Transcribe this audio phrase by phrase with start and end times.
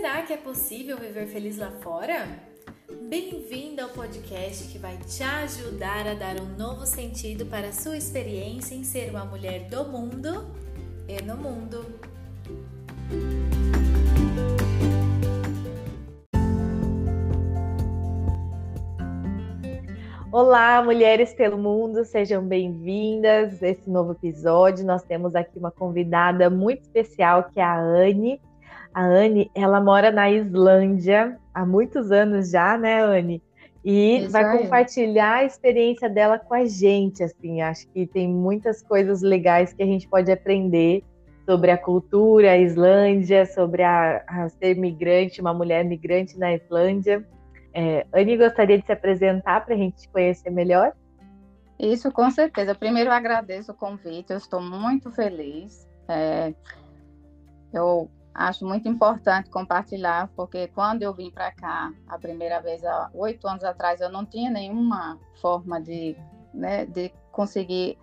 [0.00, 2.26] Será que é possível viver feliz lá fora?
[3.02, 7.98] Bem-vindo ao podcast que vai te ajudar a dar um novo sentido para a sua
[7.98, 10.46] experiência em ser uma mulher do mundo
[11.06, 11.84] e no mundo.
[20.32, 24.86] Olá, mulheres pelo mundo, sejam bem-vindas a esse novo episódio.
[24.86, 28.40] Nós temos aqui uma convidada muito especial que é a Anne.
[28.92, 33.42] A Anne, ela mora na Islândia há muitos anos já, né, Anne?
[33.84, 34.58] E Isso vai aí.
[34.58, 37.62] compartilhar a experiência dela com a gente, assim.
[37.62, 41.02] Acho que tem muitas coisas legais que a gente pode aprender
[41.48, 47.26] sobre a cultura a Islândia, sobre a, a ser migrante, uma mulher migrante na Islândia.
[47.72, 50.92] É, Anne gostaria de se apresentar para a gente conhecer melhor?
[51.78, 52.74] Isso, com certeza.
[52.74, 55.88] Primeiro, eu agradeço o convite, eu estou muito feliz.
[56.06, 56.52] É,
[57.72, 63.10] eu acho muito importante compartilhar, porque quando eu vim para cá a primeira vez, há
[63.14, 66.16] oito anos atrás, eu não tinha nenhuma forma de,
[66.54, 67.98] né, de conseguir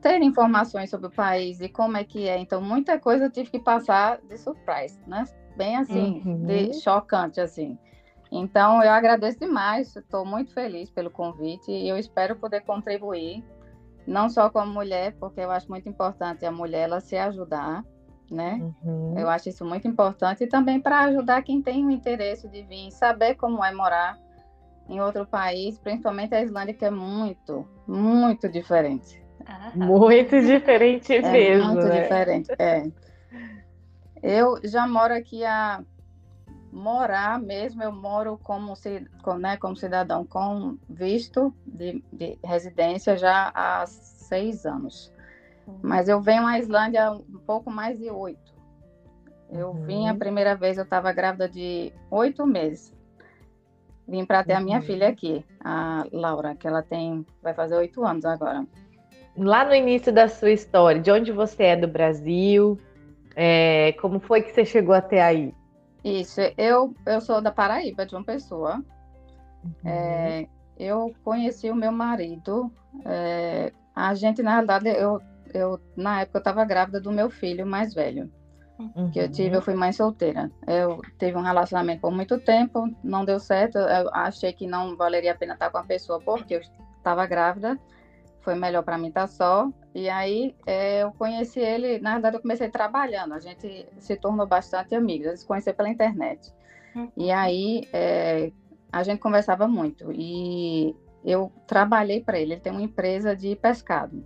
[0.00, 2.38] ter informações sobre o país e como é que é.
[2.38, 5.24] Então, muita coisa eu tive que passar de surprise, né?
[5.56, 6.46] Bem assim, uhum.
[6.46, 7.78] de chocante, assim.
[8.32, 13.44] Então, eu agradeço demais, estou muito feliz pelo convite e eu espero poder contribuir,
[14.06, 17.84] não só como mulher, porque eu acho muito importante a mulher ela se ajudar,
[18.30, 18.60] né?
[18.84, 19.18] Uhum.
[19.18, 22.90] Eu acho isso muito importante e também para ajudar quem tem o interesse de vir
[22.92, 24.18] saber como é morar
[24.88, 29.22] em outro país, principalmente a Islândia, que é muito, muito diferente.
[29.46, 31.74] Ah, muito diferente é mesmo.
[31.74, 32.02] Muito né?
[32.02, 32.90] diferente, é.
[34.22, 35.82] Eu já moro aqui há
[36.72, 38.74] morar mesmo, eu moro como,
[39.38, 45.12] né, como cidadão com visto de, de residência já há seis anos.
[45.82, 48.50] Mas eu venho à Islândia um pouco mais de oito.
[49.50, 49.84] Eu uhum.
[49.84, 52.94] vim a primeira vez, eu estava grávida de oito meses.
[54.06, 54.58] Vim para ter uhum.
[54.58, 54.84] a minha uhum.
[54.84, 58.66] filha aqui, a Laura, que ela tem, vai fazer oito anos agora.
[59.36, 62.78] Lá no início da sua história, de onde você é do Brasil?
[63.36, 65.54] É, como foi que você chegou até aí?
[66.04, 68.82] Isso, eu, eu sou da Paraíba, de uma pessoa.
[69.64, 69.90] Uhum.
[69.90, 70.48] É,
[70.78, 72.72] eu conheci o meu marido.
[73.04, 75.20] É, a gente, na realidade, eu,
[75.54, 78.30] eu na época eu estava grávida do meu filho mais velho.
[78.78, 79.10] Uhum.
[79.10, 80.50] Que eu tive, eu fui mãe solteira.
[80.66, 83.76] Eu tive um relacionamento por muito tempo, não deu certo.
[83.76, 86.60] Eu achei que não valeria a pena estar com a pessoa porque eu
[86.96, 87.78] estava grávida.
[88.40, 89.70] Foi melhor para mim estar só.
[89.94, 94.46] E aí é, eu conheci ele, na verdade eu comecei trabalhando, a gente se tornou
[94.46, 96.52] bastante amigos, a gente se conheceu pela internet.
[96.94, 97.10] Uhum.
[97.16, 98.52] E aí é,
[98.92, 100.10] a gente conversava muito.
[100.12, 100.94] E
[101.24, 104.24] eu trabalhei para ele, ele tem uma empresa de pescado.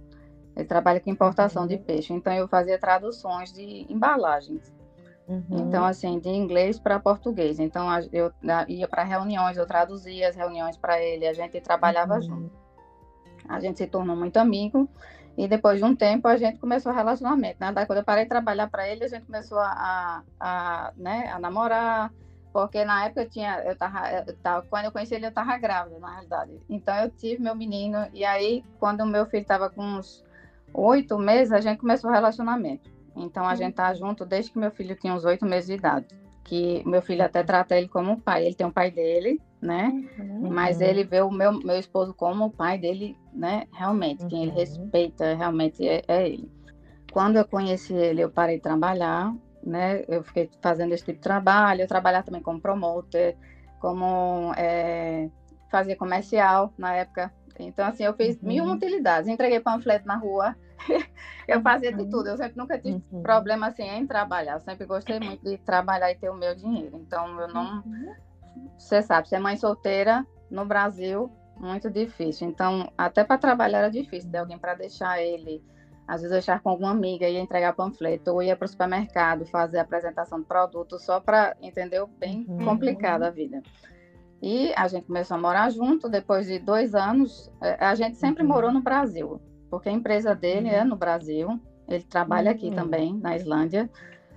[0.56, 1.68] Ele trabalha com importação uhum.
[1.68, 4.72] de peixe, então eu fazia traduções de embalagens.
[5.26, 5.44] Uhum.
[5.50, 7.58] Então, assim, de inglês para português.
[7.58, 8.32] Então, eu
[8.68, 12.22] ia para reuniões, eu traduzia as reuniões para ele, a gente trabalhava uhum.
[12.22, 12.64] junto.
[13.48, 14.88] A gente se tornou muito amigo.
[15.36, 17.72] E depois de um tempo a gente começou o relacionamento, né?
[17.72, 21.28] Daí quando eu parei de trabalhar para ele, a gente começou a, a, a, né,
[21.32, 22.12] a namorar,
[22.52, 25.58] porque na época eu tinha, eu tava, eu tava, quando eu conheci ele eu estava
[25.58, 26.52] grávida, na realidade.
[26.70, 30.24] Então eu tive meu menino, e aí quando o meu filho estava com uns
[30.74, 32.90] oito meses, a gente começou o relacionamento.
[33.16, 33.56] Então a uhum.
[33.56, 36.06] gente tá junto desde que meu filho tinha uns oito meses de idade.
[36.42, 38.44] Que meu filho até trata ele como um pai.
[38.44, 39.90] Ele tem um pai dele, né?
[40.18, 40.50] Uhum.
[40.50, 43.66] Mas ele vê o meu, meu esposo como o pai dele, né?
[43.72, 44.28] Realmente, uhum.
[44.28, 44.58] quem ele uhum.
[44.58, 46.50] respeita realmente é, é, ele.
[47.12, 50.04] Quando eu conheci ele, eu parei de trabalhar, né?
[50.08, 51.82] Eu fiquei fazendo esse tipo de trabalho.
[51.82, 53.36] Eu trabalhava também como promoter,
[53.80, 55.30] como é,
[55.70, 57.32] fazer comercial na época.
[57.62, 58.48] Então, assim, eu fiz uhum.
[58.48, 59.28] mil utilidades.
[59.28, 60.56] Entreguei panfleto na rua.
[61.48, 62.28] eu fazia de tudo.
[62.28, 63.22] Eu sempre nunca tive uhum.
[63.22, 64.54] problema assim em trabalhar.
[64.54, 66.96] Eu sempre gostei muito de trabalhar e ter o meu dinheiro.
[66.96, 68.14] Então, eu não uhum
[68.78, 72.48] você sabe, ser mãe solteira no Brasil, muito difícil.
[72.48, 75.62] Então, até para trabalhar era difícil, ter alguém para deixar ele.
[76.06, 79.78] Às vezes, deixar com alguma amiga, ia entregar panfleto, ou ia para o supermercado fazer
[79.78, 82.06] apresentação de produto, só para, entendeu?
[82.18, 82.64] Bem uhum.
[82.64, 83.62] complicada a vida.
[84.46, 88.42] E a gente começou a morar junto, depois de dois anos, é, a gente sempre
[88.42, 88.50] uhum.
[88.50, 90.74] morou no Brasil, porque a empresa dele uhum.
[90.74, 91.58] é no Brasil,
[91.88, 92.74] ele trabalha aqui uhum.
[92.74, 93.88] também, na Islândia.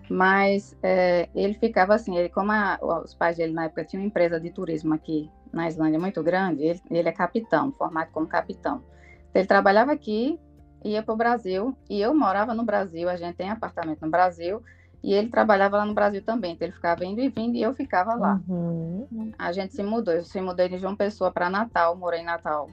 [0.09, 4.07] Mas é, ele ficava assim, ele, como a, os pais dele na época tinham uma
[4.07, 8.81] empresa de turismo aqui na Islândia muito grande, ele, ele é capitão, formado como capitão.
[9.30, 10.39] Então, ele trabalhava aqui,
[10.86, 14.63] ia para o Brasil, e eu morava no Brasil, a gente tem apartamento no Brasil,
[15.04, 17.74] e ele trabalhava lá no Brasil também, então ele ficava indo e vindo e eu
[17.74, 18.42] ficava lá.
[18.48, 19.32] Uhum.
[19.38, 22.70] A gente se mudou, eu se mudei de João Pessoa para Natal, morei em Natal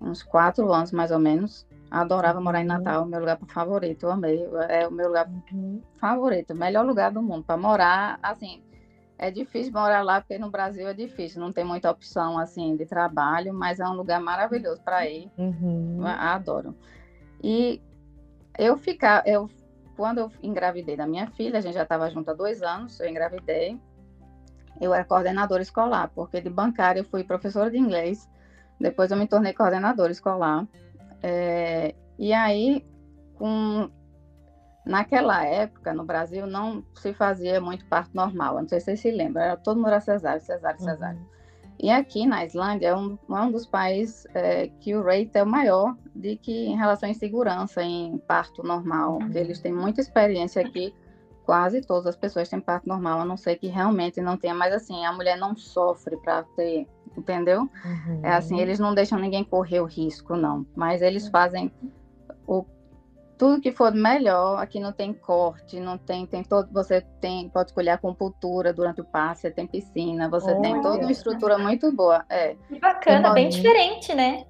[0.00, 1.66] uns quatro anos mais ou menos.
[1.90, 2.68] Adorava morar em uhum.
[2.68, 4.48] Natal, meu lugar favorito, eu amei.
[4.68, 5.80] É o meu lugar uhum.
[5.98, 8.18] favorito, o melhor lugar do mundo para morar.
[8.22, 8.62] Assim,
[9.18, 12.84] é difícil morar lá, porque no Brasil é difícil, não tem muita opção assim de
[12.84, 15.30] trabalho, mas é um lugar maravilhoso para ir.
[15.38, 16.00] Uhum.
[16.04, 16.74] Adoro.
[17.42, 17.80] E
[18.58, 19.48] eu ficar, eu
[19.96, 23.08] quando eu engravidei da minha filha, a gente já estava junto há dois anos, eu
[23.08, 23.80] engravidei,
[24.80, 28.28] eu era coordenadora escolar, porque de bancária eu fui professora de inglês,
[28.80, 30.66] depois eu me tornei coordenadora escolar.
[31.22, 32.84] É, e aí,
[33.34, 33.90] com,
[34.84, 39.10] naquela época, no Brasil, não se fazia muito parto normal, não sei se vocês se
[39.10, 41.18] lembram, era todo mundo era cesárea, cesárea, cesárea.
[41.18, 41.33] Uhum.
[41.78, 45.42] E aqui na Islândia é um, é um dos países é, que o rate é
[45.42, 49.18] o maior de que em relação à insegurança em parto normal.
[49.20, 49.30] Uhum.
[49.34, 50.94] Eles têm muita experiência aqui,
[51.44, 54.54] quase todas as pessoas têm parto normal, a não ser que realmente não tenha.
[54.54, 56.86] Mas assim, a mulher não sofre para ter,
[57.16, 57.62] entendeu?
[57.84, 58.20] Uhum.
[58.22, 60.64] É assim, eles não deixam ninguém correr o risco, não.
[60.76, 61.72] Mas eles fazem
[62.46, 62.64] o
[63.36, 67.70] tudo que for melhor, aqui não tem corte, não tem, tem todo, você tem, pode
[67.70, 70.62] escolher acupuntura durante o passe, você tem piscina, você Olha.
[70.62, 72.24] tem toda uma estrutura muito boa.
[72.28, 72.56] É.
[72.68, 74.44] Que bacana, bem diferente, né?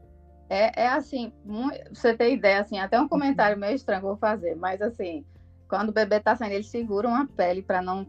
[0.49, 4.11] É, é assim, muito, você tem ideia, assim, até um comentário meio estranho que eu
[4.11, 5.25] vou fazer, mas assim,
[5.69, 8.07] quando o bebê tá saindo, eles seguram a pele para não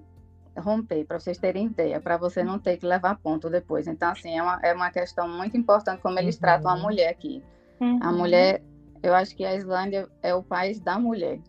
[0.58, 3.88] romper, para vocês terem ideia, para você não ter que levar ponto depois.
[3.88, 6.42] Então, assim, é uma, é uma questão muito importante como eles uhum.
[6.42, 7.44] tratam a mulher aqui.
[7.80, 8.00] Uhum.
[8.02, 8.62] A mulher
[9.06, 11.40] eu acho que a Islândia é o país da mulher.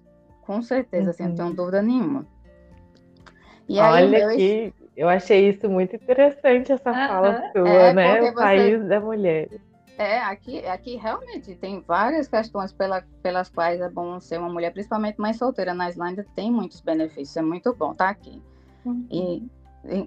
[0.42, 1.10] Com certeza, uhum.
[1.10, 1.54] assim, não tenho uhum.
[1.54, 2.26] dúvida nenhuma.
[3.68, 4.36] E Olha meu...
[4.36, 7.08] que eu achei isso muito interessante, essa uhum.
[7.08, 8.20] fala sua, é, né?
[8.20, 8.32] O você...
[8.32, 9.48] país da mulher.
[9.98, 14.70] É, aqui, aqui realmente tem várias questões pela, pelas quais é bom ser uma mulher,
[14.70, 18.42] principalmente mãe solteira na Islândia, tem muitos benefícios, é muito bom estar tá aqui.
[18.84, 19.06] Uhum.
[19.10, 19.42] E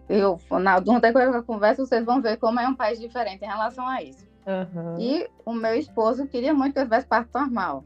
[0.07, 4.03] eu, na, a conversa, vocês vão ver como é um país diferente em relação a
[4.03, 4.28] isso.
[4.49, 4.99] Uhum.
[4.99, 7.85] E o meu esposo queria muito que eu tivesse parto normal.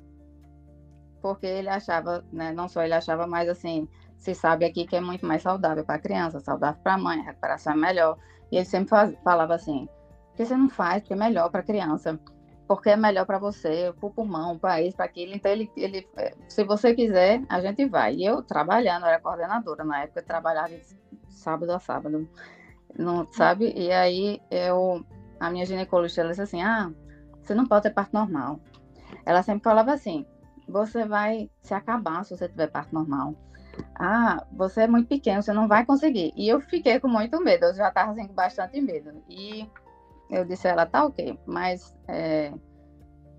[1.22, 3.88] Porque ele achava, né, não só ele achava, mas assim,
[4.18, 7.20] se sabe aqui que é muito mais saudável para a criança, saudável para a mãe,
[7.20, 8.18] a recuperação é melhor.
[8.52, 9.88] E ele sempre faz, falava assim:
[10.30, 11.02] por que você não faz?
[11.02, 12.20] Porque é melhor para a criança.
[12.66, 15.34] Porque é melhor para você, para o pulmão, para isso, para aquilo.
[15.34, 18.16] Então, ele, ele, é, se você quiser, a gente vai.
[18.16, 20.74] E eu trabalhando, era coordenadora na época, eu trabalhava
[21.30, 22.28] sábado a sábado,
[22.98, 23.74] não sabe?
[23.76, 25.06] E aí eu
[25.44, 26.90] a minha ginecologista, ela disse assim, ah,
[27.42, 28.62] você não pode ter parto normal.
[29.26, 30.26] Ela sempre falava assim,
[30.68, 33.36] você vai se acabar se você tiver parto normal.
[34.00, 36.32] Ah, você é muito pequeno, você não vai conseguir.
[36.38, 39.22] E eu fiquei com muito medo, eu já estava assim, com bastante medo.
[39.30, 39.70] E
[40.30, 42.54] eu disse a ela, tá ok, mas é,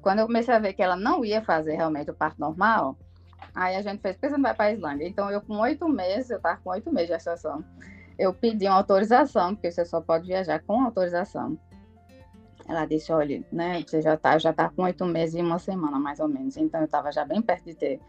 [0.02, 2.98] quando eu comecei a ver que ela não ia fazer realmente o parto normal,
[3.54, 5.08] aí a gente fez, por não vai para a Islândia?
[5.08, 7.64] Então eu com oito meses, eu estava com oito meses de gestação,
[8.18, 11.58] eu pedi uma autorização, porque você só pode viajar com autorização.
[12.68, 15.98] Ela disse, olha, né, você já tá, já tá com oito meses e uma semana,
[15.98, 16.56] mais ou menos.
[16.56, 18.00] Então, eu estava já bem perto de ter,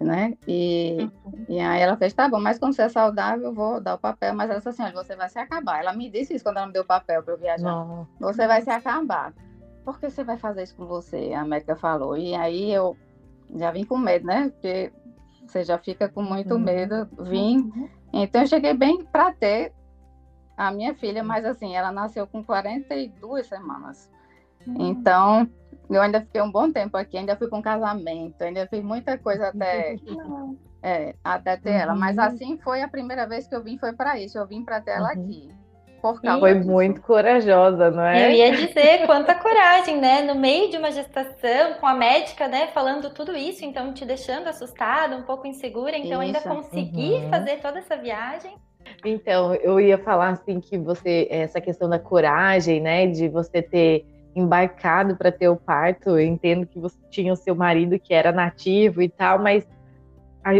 [0.00, 0.34] né?
[0.48, 1.44] E, uhum.
[1.48, 3.98] e aí ela fez, tá bom, mas quando você é saudável, eu vou dar o
[3.98, 4.34] papel.
[4.34, 5.80] Mas ela disse assim, olha, você vai se acabar.
[5.80, 7.64] Ela me disse isso quando ela me deu o papel para eu viajar.
[7.64, 8.08] Não.
[8.20, 9.34] Você vai se acabar.
[9.84, 11.34] Por que você vai fazer isso com você?
[11.34, 12.16] A médica falou.
[12.16, 12.96] E aí eu
[13.54, 14.48] já vim com medo, né?
[14.48, 14.90] Porque
[15.46, 16.60] você já fica com muito uhum.
[16.60, 17.06] medo.
[17.18, 17.58] Vim.
[17.58, 17.88] Uhum.
[18.14, 19.72] Então, eu cheguei bem para ter
[20.56, 24.10] a minha filha, mas assim, ela nasceu com 42 semanas.
[24.66, 24.88] Uhum.
[24.88, 25.48] Então,
[25.90, 29.48] eu ainda fiquei um bom tempo aqui, ainda fui com casamento, ainda fiz muita coisa
[29.48, 29.96] até,
[30.82, 31.76] é, até ter uhum.
[31.76, 31.94] ela.
[31.94, 34.38] Mas assim foi a primeira vez que eu vim, foi para isso.
[34.38, 35.24] Eu vim para ter ela uhum.
[35.24, 35.48] aqui.
[36.00, 36.70] Por causa foi disso.
[36.70, 38.26] muito corajosa, não é?
[38.26, 40.20] Eu ia dizer quanta coragem, né?
[40.20, 44.46] No meio de uma gestação, com a médica, né, falando tudo isso, então te deixando
[44.48, 46.36] assustada, um pouco insegura, então isso.
[46.36, 47.30] ainda consegui uhum.
[47.30, 48.54] fazer toda essa viagem.
[49.04, 54.04] Então, eu ia falar assim que você, essa questão da coragem, né, de você ter
[54.34, 58.32] embarcado para ter o parto, eu entendo que você tinha o seu marido que era
[58.32, 59.66] nativo e tal, mas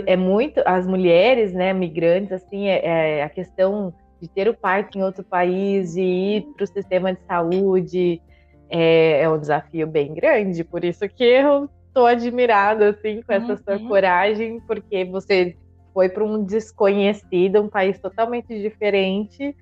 [0.07, 4.97] é muito as mulheres, né, migrantes, assim, é, é a questão de ter o parto
[4.97, 8.23] em outro país, de ir para o sistema de saúde,
[8.71, 10.65] é, é, um desafio bem grande.
[10.65, 13.59] Por isso que eu estou admirada assim com essa uhum.
[13.59, 15.57] sua coragem, porque você
[15.95, 19.57] foi para um desconhecido, um país totalmente diferente,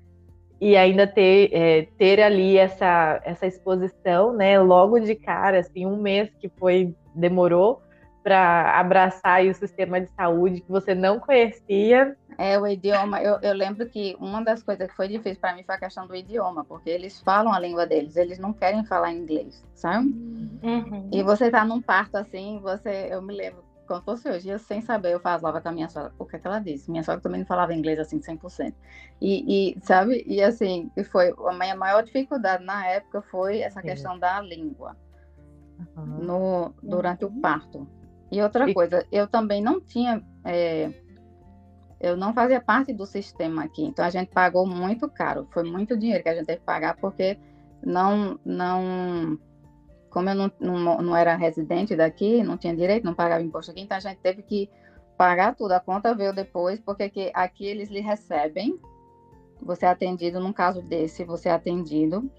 [0.59, 6.01] e ainda ter, é, ter ali essa, essa exposição, né, logo de cara, assim, um
[6.01, 7.81] mês que foi, demorou
[8.23, 12.15] para abraçar o sistema de saúde que você não conhecia.
[12.37, 15.63] É, o idioma, eu, eu lembro que uma das coisas que foi difícil para mim
[15.63, 19.11] foi a questão do idioma, porque eles falam a língua deles, eles não querem falar
[19.11, 20.07] inglês, sabe?
[20.63, 21.09] Uhum.
[21.11, 24.81] E você tá num parto assim, você, eu me lembro, quando fosse hoje, eu sem
[24.81, 26.89] saber, eu falava com a minha sogra, o que, é que ela disse?
[26.89, 28.73] Minha sogra também não falava inglês assim 100%.
[29.21, 34.17] E, e sabe, e assim, foi a minha maior dificuldade na época foi essa questão
[34.17, 34.95] da língua
[35.97, 36.05] uhum.
[36.05, 37.87] no, durante o parto.
[38.31, 38.73] E outra e...
[38.73, 40.23] coisa, eu também não tinha.
[40.43, 40.91] É,
[41.99, 43.83] eu não fazia parte do sistema aqui.
[43.83, 45.47] Então a gente pagou muito caro.
[45.51, 47.37] Foi muito dinheiro que a gente teve que pagar porque
[47.85, 49.37] não, não,
[50.13, 53.81] como eu não, não, não era residente daqui, não tinha direito, não pagava imposto aqui,
[53.81, 54.69] então a gente teve que
[55.17, 55.71] pagar tudo.
[55.71, 58.79] A conta veio depois, porque aqui, aqui eles lhe recebem.
[59.59, 62.29] Você é atendido, num caso desse, você é atendido.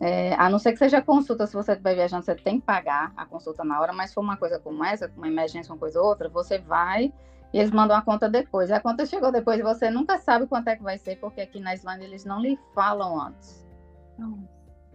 [0.00, 3.12] É, a não ser que seja consulta, se você estiver viajando, você tem que pagar
[3.16, 6.00] a consulta na hora, mas se for uma coisa como essa, uma emergência, uma coisa
[6.00, 7.12] ou outra, você vai
[7.52, 8.70] e eles mandam a conta depois.
[8.70, 11.58] A conta chegou depois e você nunca sabe quanto é que vai ser, porque aqui
[11.58, 13.66] na Islândia eles não lhe falam antes.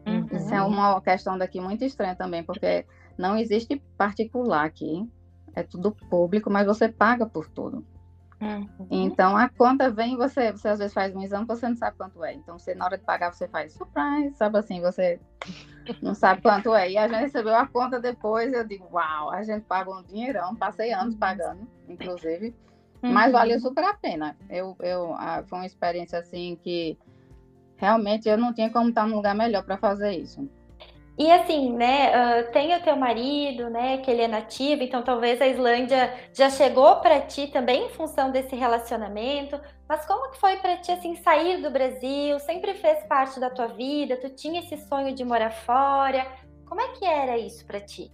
[0.05, 0.27] Uhum.
[0.31, 2.85] Isso é uma questão daqui muito estranha também, porque
[3.17, 5.07] não existe particular aqui.
[5.55, 7.85] É tudo público, mas você paga por tudo.
[8.41, 8.87] Uhum.
[8.91, 12.23] Então a conta vem, você, você às vezes faz um exame, você não sabe quanto
[12.23, 12.33] é.
[12.33, 15.19] Então você na hora de pagar você faz surprise, sabe assim, você
[16.01, 16.91] não sabe quanto é.
[16.91, 20.55] E a gente recebeu a conta depois, eu digo, uau, a gente pagou um dinheirão,
[20.55, 21.19] passei anos uhum.
[21.19, 22.53] pagando, inclusive,
[23.01, 23.13] uhum.
[23.13, 24.35] mas valeu super a pena.
[24.49, 26.97] Eu, eu, a, foi uma experiência assim que
[27.77, 30.49] realmente eu não tinha como estar num lugar melhor para fazer isso.
[31.17, 35.41] E assim, né, uh, tem o teu marido, né, que ele é nativo, então talvez
[35.41, 40.57] a Islândia já chegou para ti também em função desse relacionamento, mas como que foi
[40.57, 42.37] para ti, assim, sair do Brasil?
[42.39, 44.17] Sempre fez parte da tua vida?
[44.17, 46.27] Tu tinha esse sonho de morar fora?
[46.65, 48.11] Como é que era isso para ti?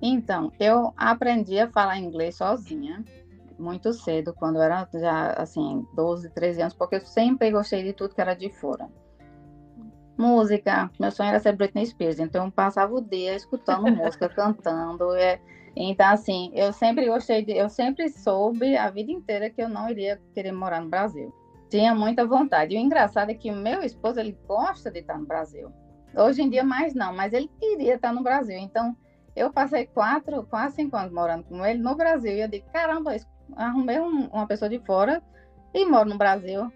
[0.00, 3.04] Então, eu aprendi a falar inglês sozinha,
[3.62, 8.14] muito cedo, quando era já, assim, 12, 13 anos, porque eu sempre gostei de tudo
[8.14, 8.88] que era de fora
[10.16, 10.90] música.
[11.00, 15.14] Meu sonho era ser Britney Spears, então eu passava o dia escutando música, cantando.
[15.14, 15.40] É,
[15.74, 17.52] então, assim, eu sempre gostei de.
[17.52, 21.32] Eu sempre soube a vida inteira que eu não iria querer morar no Brasil.
[21.70, 22.74] Tinha muita vontade.
[22.74, 25.72] E o engraçado é que o meu esposo, ele gosta de estar no Brasil.
[26.14, 28.58] Hoje em dia, mais não, mas ele queria estar no Brasil.
[28.58, 28.94] Então,
[29.34, 32.32] eu passei quatro, quase cinco anos morando com ele no Brasil.
[32.32, 33.16] E eu digo, caramba,
[33.56, 35.22] arrumei um, uma pessoa de fora
[35.74, 36.70] e moro no Brasil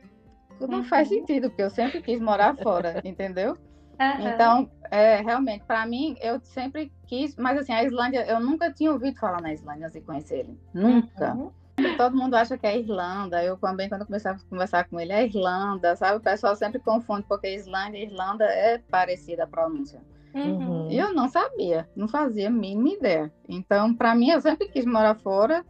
[0.61, 1.19] não faz uhum.
[1.19, 3.59] sentido, porque eu sempre quis morar fora, entendeu?
[4.01, 4.29] Uhum.
[4.29, 8.93] Então, é, realmente, para mim, eu sempre quis, mas assim, a Islândia, eu nunca tinha
[8.93, 10.61] ouvido falar na Islândia antes de conhecer ele.
[10.73, 11.35] Nunca.
[11.35, 11.51] Uhum.
[11.97, 13.43] Todo mundo acha que é Irlanda.
[13.43, 16.17] Eu também, quando comecei a conversar com ele, é Irlanda, sabe?
[16.17, 20.01] O pessoal sempre confunde, porque Islândia e Irlanda é parecida a pronúncia.
[20.35, 20.91] Uhum.
[20.91, 23.33] E eu não sabia, não fazia a mínima ideia.
[23.49, 25.65] Então, para mim, eu sempre quis morar fora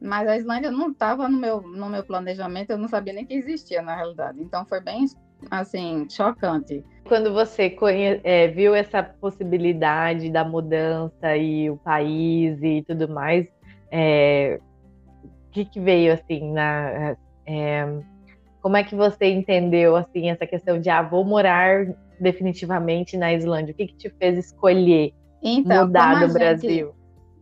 [0.00, 3.34] mas a Islândia não estava no meu, no meu planejamento, eu não sabia nem que
[3.34, 4.40] existia na realidade.
[4.40, 5.06] Então foi bem,
[5.50, 6.84] assim, chocante.
[7.04, 8.20] Quando você conhe...
[8.22, 13.46] é, viu essa possibilidade da mudança e o país e tudo mais,
[13.90, 14.60] é...
[15.22, 17.16] o que, que veio assim na.
[17.46, 17.86] É...
[18.60, 21.86] Como é que você entendeu assim essa questão de ah, vou morar
[22.18, 23.72] definitivamente na Islândia?
[23.72, 26.94] O que, que te fez escolher então, mudar do Brasil?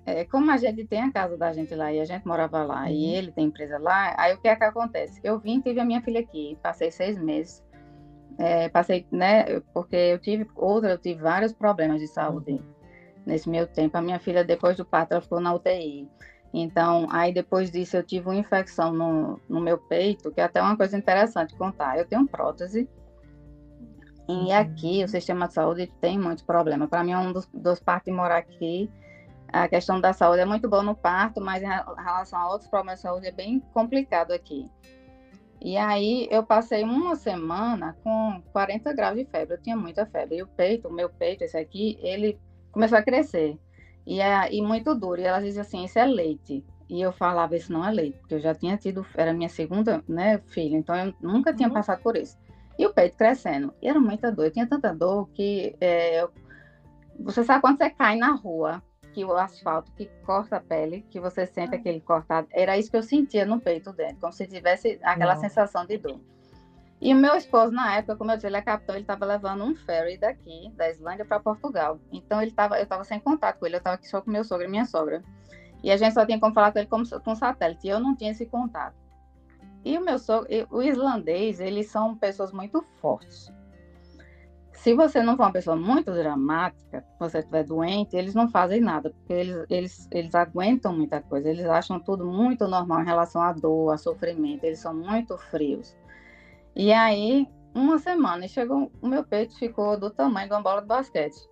[0.05, 2.91] É, como a gente tem a casa da gente lá e a gente morava lá
[2.91, 3.15] e uhum.
[3.15, 5.21] ele tem empresa lá, aí o que é que acontece?
[5.23, 7.63] Eu vim, tive a minha filha aqui, passei seis meses,
[8.37, 12.63] é, passei, né, porque eu tive outra, eu tive vários problemas de saúde uhum.
[13.25, 13.97] nesse meu tempo.
[13.97, 16.09] A minha filha, depois do parto, ela ficou na UTI.
[16.53, 20.61] Então, aí depois disso eu tive uma infecção no, no meu peito, que é até
[20.61, 21.97] uma coisa interessante contar.
[21.97, 22.89] Eu tenho prótese,
[24.29, 24.53] e uhum.
[24.53, 26.89] aqui o sistema de saúde tem muitos problemas.
[26.89, 28.91] Para mim, é um dos, dos partos de morar aqui
[29.53, 32.99] a questão da saúde é muito boa no parto, mas em relação a outros problemas
[32.99, 34.69] de saúde é bem complicado aqui.
[35.61, 40.39] E aí eu passei uma semana com 40 graus de febre, eu tinha muita febre.
[40.39, 42.41] E o peito, o meu peito, esse aqui, ele
[42.73, 43.57] começou a crescer.
[44.05, 45.21] E, é, e muito duro.
[45.21, 46.65] E elas diziam assim, isso é leite.
[46.89, 50.03] E eu falava, isso não é leite, porque eu já tinha tido, era minha segunda
[50.09, 51.75] né, filha, então eu nunca tinha uhum.
[51.75, 52.37] passado por isso.
[52.79, 53.73] E o peito crescendo.
[53.81, 56.31] E era muita dor, eu tinha tanta dor que é, eu...
[57.21, 61.21] você sabe quando você cai na rua, que o asfalto que corta a pele, que
[61.21, 64.99] você sente aquele cortado, era isso que eu sentia no peito dentro, como se tivesse
[65.03, 65.41] aquela Não.
[65.41, 66.21] sensação de dor.
[67.01, 69.65] E o meu esposo, na época, como eu disse, ele é capitão, ele estava levando
[69.65, 71.99] um ferry daqui, da Islândia, para Portugal.
[72.13, 74.45] Então, ele tava, eu estava sem contato com ele, eu estava aqui só com meu
[74.45, 75.23] sogro e minha sogra.
[75.83, 78.15] E a gente só tinha como falar com ele como, com satélite, e eu não
[78.15, 78.95] tinha esse contato.
[79.85, 83.53] E o meu sogro, o islandês, eles são pessoas muito fortes
[84.83, 89.11] se você não for uma pessoa muito dramática, você estiver doente, eles não fazem nada,
[89.11, 93.53] porque eles, eles, eles aguentam muita coisa, eles acham tudo muito normal em relação à
[93.53, 95.97] dor, a sofrimento, eles são muito frios.
[96.75, 100.89] E aí, uma semana, chegou, o meu peito ficou do tamanho de uma bola de
[100.89, 101.49] basquete.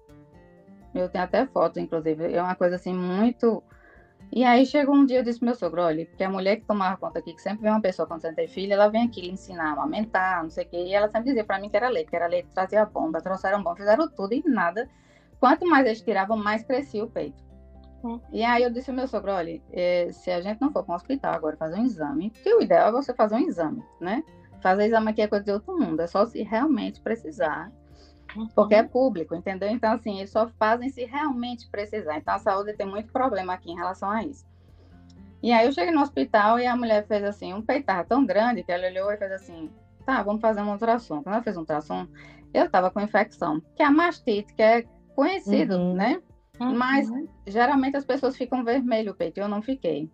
[0.92, 3.62] Eu tenho até foto, inclusive, é uma coisa assim muito
[4.32, 6.64] e aí chegou um dia, eu disse pro meu sogro, olha, porque a mulher que
[6.64, 9.20] tomava conta aqui, que sempre vem uma pessoa quando você tem filho, ela vem aqui
[9.20, 11.76] lhe ensinar a amamentar, não sei o quê, e ela sempre dizia para mim que
[11.76, 14.88] era leite, que era leite, trazia bomba, trouxeram bomba, fizeram tudo e nada.
[15.40, 17.42] Quanto mais eles tiravam, mais crescia o peito.
[18.02, 18.20] Uhum.
[18.32, 20.92] E aí eu disse ao meu sogro, olha, é, se a gente não for para
[20.92, 24.22] um hospital agora fazer um exame, porque o ideal é você fazer um exame, né?
[24.62, 27.70] Fazer exame aqui é coisa de outro mundo, é só se realmente precisar.
[28.54, 29.68] Porque é público, entendeu?
[29.68, 32.18] Então, assim, eles só fazem se realmente precisar.
[32.18, 34.46] Então, a saúde tem muito problema aqui em relação a isso.
[35.42, 38.62] E aí eu cheguei no hospital e a mulher fez assim, um peitar tão grande
[38.62, 39.70] que ela olhou e fez assim,
[40.04, 41.22] tá, vamos fazer um ultrassom.
[41.22, 42.06] Quando ela fez um ultrassom,
[42.52, 44.84] eu estava com infecção, que é a mastite, que é
[45.14, 45.94] conhecido, uhum.
[45.94, 46.20] né?
[46.60, 46.76] Uhum.
[46.76, 47.08] Mas
[47.46, 50.10] geralmente as pessoas ficam vermelho o peito, eu não fiquei.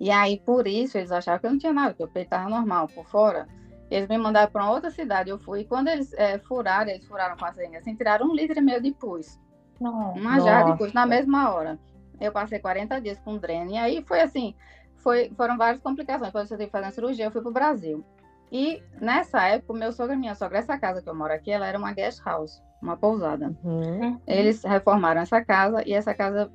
[0.00, 2.48] E aí, por isso, eles acharam que eu não tinha nada, que o peito estava
[2.48, 3.48] normal por fora.
[3.90, 5.60] Eles me mandaram para outra cidade, eu fui.
[5.60, 8.62] E quando eles é, furaram, eles furaram com a seringa assim, tiraram um litro e
[8.62, 9.38] meio de pus.
[9.80, 11.78] Uma jarra de pus na mesma hora.
[12.20, 13.70] Eu passei 40 dias com dreno.
[13.70, 14.54] E aí foi assim,
[14.96, 16.32] foi, foram várias complicações.
[16.32, 18.04] Quando eu tive que fazer a cirurgia, eu fui para o Brasil.
[18.50, 21.66] E nessa época, meu sogro e minha sogra, essa casa que eu moro aqui, ela
[21.66, 23.54] era uma guest house uma pousada.
[23.62, 24.20] Uhum.
[24.26, 26.50] Eles reformaram essa casa e essa casa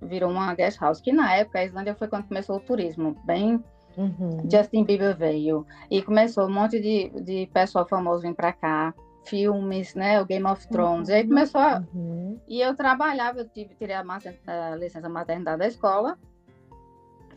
[0.00, 3.62] virou uma guest house, que na época a Islândia foi quando começou o turismo, bem
[3.98, 4.48] uhum.
[4.50, 9.94] Justin Bieber veio e começou um monte de, de pessoal famoso vir para cá, filmes,
[9.94, 11.14] né, o Game of Thrones, uhum.
[11.14, 11.82] e aí começou a...
[11.92, 12.40] Uhum.
[12.48, 16.18] e eu trabalhava, eu tive, tirei a, a licença maternidade da escola,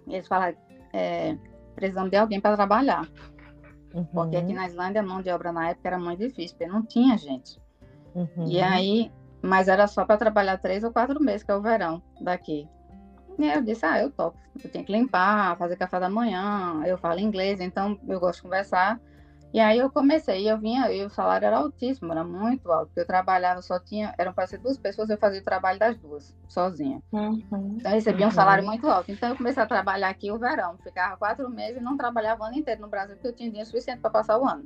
[0.07, 0.57] eles falaram,
[0.93, 1.37] é,
[1.75, 3.05] precisamos de alguém para trabalhar,
[4.13, 4.55] porque aqui uhum.
[4.55, 7.59] na Islândia a mão de obra na época era muito difícil, porque não tinha gente.
[8.15, 8.47] Uhum.
[8.47, 12.01] E aí, mas era só para trabalhar três ou quatro meses, que é o verão
[12.21, 12.67] daqui.
[13.45, 14.37] E aí eu disse, ah, eu topo.
[14.63, 18.43] Eu tenho que limpar, fazer café da manhã, eu falo inglês, então eu gosto de
[18.43, 18.99] conversar.
[19.53, 23.01] E aí eu comecei, eu vinha, e o salário era altíssimo, era muito alto, porque
[23.01, 26.33] eu trabalhava, só tinha, eram para ser duas pessoas, eu fazia o trabalho das duas,
[26.47, 27.01] sozinha.
[27.11, 27.43] Uhum.
[27.77, 29.11] Então eu recebia um salário muito alto.
[29.11, 32.45] Então eu comecei a trabalhar aqui o verão, ficava quatro meses e não trabalhava o
[32.45, 34.63] ano inteiro no Brasil, porque eu tinha dinheiro suficiente para passar o ano.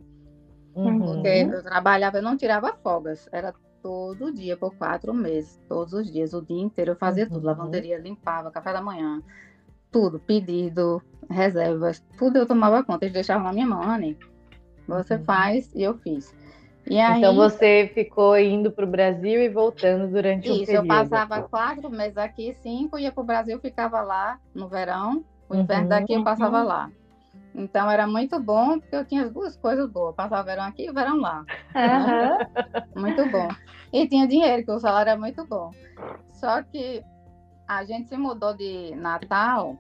[0.76, 1.00] Uhum.
[1.00, 3.28] Porque eu trabalhava, eu não tirava folgas.
[3.32, 3.56] Era
[3.86, 7.30] todo dia, por quatro meses, todos os dias, o dia inteiro eu fazia uhum.
[7.30, 7.46] tudo.
[7.46, 9.22] Lavanderia, limpava, café da manhã,
[9.92, 11.00] tudo, pedido,
[11.30, 13.06] reservas, tudo eu tomava conta.
[13.06, 14.18] Eles deixavam na minha mão, Anne.
[14.88, 15.24] Você uhum.
[15.24, 16.34] faz e eu fiz.
[16.90, 20.86] E aí, então você ficou indo para o Brasil e voltando durante isso, um período.
[20.86, 25.24] Isso, eu passava quatro meses aqui, cinco, ia para o Brasil, ficava lá no verão.
[25.48, 26.90] O inverno uhum, daqui eu passava lá.
[27.56, 30.16] Então era muito bom, porque eu tinha as duas coisas boas.
[30.16, 31.46] Passava o verão aqui e o verão lá.
[31.74, 33.02] Uhum.
[33.02, 33.48] Muito bom.
[33.94, 35.72] E tinha dinheiro, que o salário era muito bom.
[36.34, 37.02] Só que
[37.68, 39.78] a gente se mudou de Natal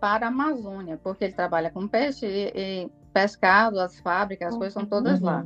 [0.00, 4.72] para a Amazônia, porque ele trabalha com peixe e, e pescado, as fábricas, as coisas
[4.72, 5.26] são todas uhum.
[5.26, 5.44] lá.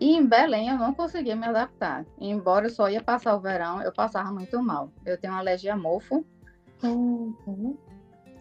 [0.00, 2.04] E em Belém eu não conseguia me adaptar.
[2.18, 4.90] Embora eu só ia passar o verão, eu passava muito mal.
[5.06, 6.26] Eu tenho uma alergia a mofo.
[6.82, 7.76] Uhum.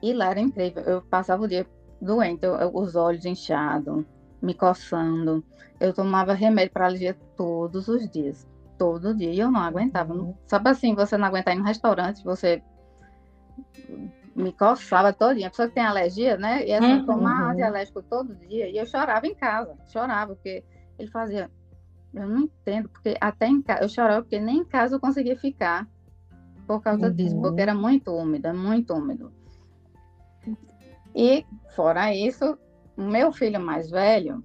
[0.02, 0.84] E lá era incrível.
[0.84, 1.66] Eu passava o dia
[2.04, 4.06] doente, eu, os olhos inchados,
[4.42, 5.44] me coçando.
[5.80, 8.48] Eu tomava remédio para alergia todos os dias.
[8.78, 9.32] Todo dia.
[9.32, 10.14] E eu não aguentava.
[10.14, 10.36] Uhum.
[10.46, 12.62] Sabe assim, você não aguentar ir no restaurante, você
[14.36, 15.48] me coçava todinha.
[15.48, 16.66] A pessoa que tem alergia, né?
[16.66, 17.06] E assim, uhum.
[17.06, 18.70] tomar antialérgico todo dia.
[18.70, 19.76] E eu chorava em casa.
[19.88, 20.64] Chorava, porque
[20.98, 21.50] ele fazia.
[22.14, 23.84] Eu não entendo, porque até em casa.
[23.84, 25.88] Eu chorava porque nem em casa eu conseguia ficar
[26.68, 27.14] por causa uhum.
[27.14, 29.32] disso, porque era muito úmido, muito úmido.
[31.16, 31.46] E,
[31.76, 32.58] fora isso,
[32.98, 34.44] o meu filho mais velho,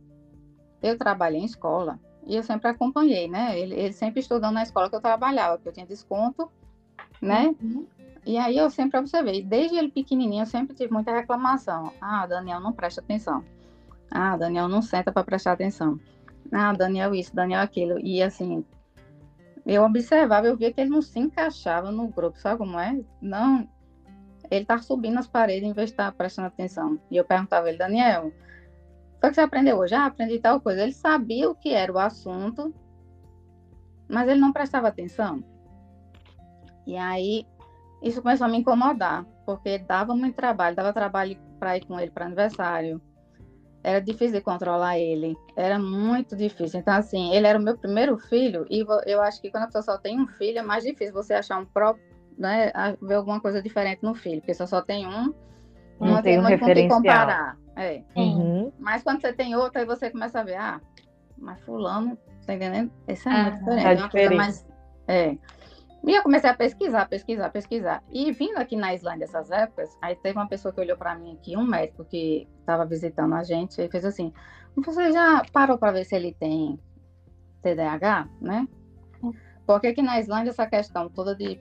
[0.82, 3.58] eu trabalhei em escola e eu sempre acompanhei, né?
[3.58, 6.50] Ele, ele sempre estudando na escola que eu trabalhava, que eu tinha desconto,
[7.20, 7.54] né?
[7.60, 7.86] Uhum.
[8.26, 11.92] E aí eu sempre observei, desde ele pequenininho, eu sempre tive muita reclamação.
[12.00, 13.42] Ah, Daniel não presta atenção.
[14.10, 15.98] Ah, Daniel não senta para prestar atenção.
[16.52, 17.98] Ah, Daniel isso, Daniel aquilo.
[17.98, 18.64] E assim,
[19.64, 23.00] eu observava, eu via que ele não se encaixava no grupo, sabe como é?
[23.20, 23.68] Não,
[24.50, 26.98] ele tá subindo as paredes em vez de estar tá prestando atenção.
[27.10, 28.32] E eu perguntava a ele, Daniel,
[29.16, 29.94] o que você aprendeu hoje?
[29.94, 30.82] Ah, aprendi tal coisa.
[30.82, 32.74] Ele sabia o que era o assunto,
[34.08, 35.42] mas ele não prestava atenção.
[36.86, 37.46] E aí,
[38.02, 42.10] isso começou a me incomodar, porque dava muito trabalho, dava trabalho para ir com ele
[42.10, 43.00] para aniversário.
[43.82, 46.80] Era difícil de controlar ele, era muito difícil.
[46.80, 49.82] Então, assim, ele era o meu primeiro filho, e eu acho que quando a pessoa
[49.82, 52.72] só tem um filho, é mais difícil você achar um próprio né,
[53.02, 55.34] ver alguma coisa diferente no filho, porque se só tem um,
[56.00, 56.98] não, não tem um referencial.
[56.98, 57.58] comparar.
[57.76, 58.02] É.
[58.16, 58.72] Uhum.
[58.78, 60.80] Mas quando você tem outro, aí você começa a ver, ah,
[61.36, 62.90] mas fulano, tá entendendo?
[63.06, 63.82] Esse é muito ah, diferente.
[63.84, 64.36] Tá é diferente.
[64.36, 64.66] Mais...
[65.06, 65.36] É.
[66.04, 68.02] E eu comecei a pesquisar, pesquisar, pesquisar.
[68.10, 71.32] E vindo aqui na Islândia essas épocas, aí teve uma pessoa que olhou para mim
[71.32, 74.32] aqui, um médico que estava visitando a gente, e fez assim:
[74.76, 76.78] Você já parou para ver se ele tem
[77.62, 78.66] TDAH, né?
[79.22, 79.32] Hum.
[79.66, 81.60] Porque aqui na Islândia essa questão toda de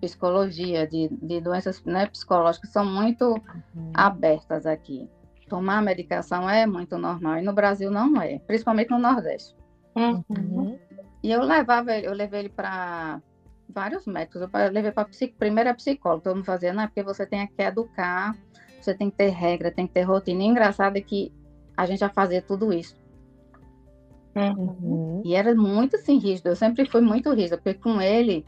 [0.00, 3.34] psicologia, de, de doenças né, psicológicas são muito
[3.74, 3.92] uhum.
[3.94, 5.08] abertas aqui.
[5.48, 9.56] Tomar medicação é muito normal e no Brasil não é, principalmente no Nordeste.
[9.96, 10.78] Uhum.
[11.22, 13.20] E eu levava eu levei ele para
[13.68, 14.40] vários médicos.
[14.40, 15.08] Eu levei para
[15.38, 18.36] primeira psicóloga, todo mundo fazia, não, é porque você tem que educar,
[18.80, 20.42] você tem que ter regra, tem que ter rotina.
[20.42, 21.32] E engraçado é que
[21.76, 22.96] a gente já fazia tudo isso.
[24.34, 25.22] Uhum.
[25.24, 28.46] E era muito assim rígido, eu sempre fui muito rígida, porque com ele,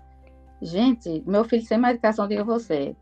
[0.60, 2.96] gente, meu filho sem medicação, diga você,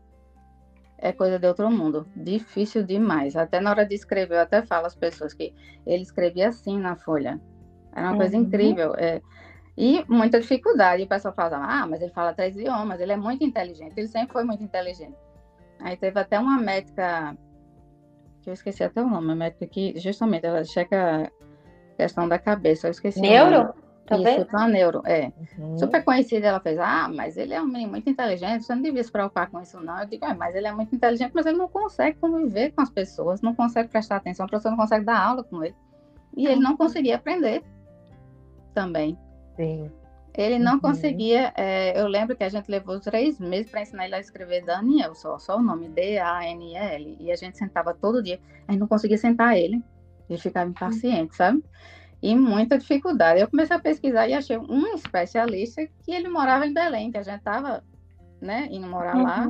[0.97, 3.35] é coisa de outro mundo, difícil demais.
[3.35, 5.53] Até na hora de escrever, eu até falo às pessoas que
[5.85, 7.39] ele escrevia assim na folha.
[7.93, 8.17] Era uma uhum.
[8.17, 8.93] coisa incrível.
[8.95, 9.21] É,
[9.77, 11.03] e muita dificuldade.
[11.03, 13.93] O pessoal fala, ah, mas ele fala três idiomas, ele é muito inteligente.
[13.97, 15.15] Ele sempre foi muito inteligente.
[15.79, 17.35] Aí teve até uma médica,
[18.41, 21.31] que eu esqueci até o nome, a médica que justamente ela checa
[21.93, 22.87] a questão da cabeça.
[22.87, 23.21] Eu esqueci.
[23.21, 23.73] Neuro?
[24.09, 24.47] Talvez?
[24.47, 25.31] Isso, a neuro, é.
[25.57, 25.77] Uhum.
[25.77, 29.03] Super conhecida, ela fez, ah, mas ele é um menino muito inteligente, você não devia
[29.03, 29.99] se preocupar com isso, não.
[29.99, 32.89] Eu digo, é, mas ele é muito inteligente, mas ele não consegue conviver com as
[32.89, 35.75] pessoas, não consegue prestar atenção, a professora não consegue dar aula com ele.
[36.35, 37.63] E ele não conseguia aprender
[38.73, 39.15] também.
[39.55, 39.91] Sim.
[40.35, 40.79] Ele não uhum.
[40.79, 41.53] conseguia.
[41.55, 45.13] É, eu lembro que a gente levou três meses para ensinar ele a escrever Daniel,
[45.13, 47.17] só, só o nome, D-A-N-L.
[47.19, 48.39] E a gente sentava todo dia.
[48.67, 49.83] A gente não conseguia sentar ele.
[50.29, 51.63] Ele ficava impaciente, sabe?
[52.21, 53.39] E muita dificuldade.
[53.39, 57.23] Eu comecei a pesquisar e achei um especialista que ele morava em Belém, que a
[57.23, 57.83] gente estava
[58.41, 59.23] né, indo morar uhum.
[59.23, 59.47] lá.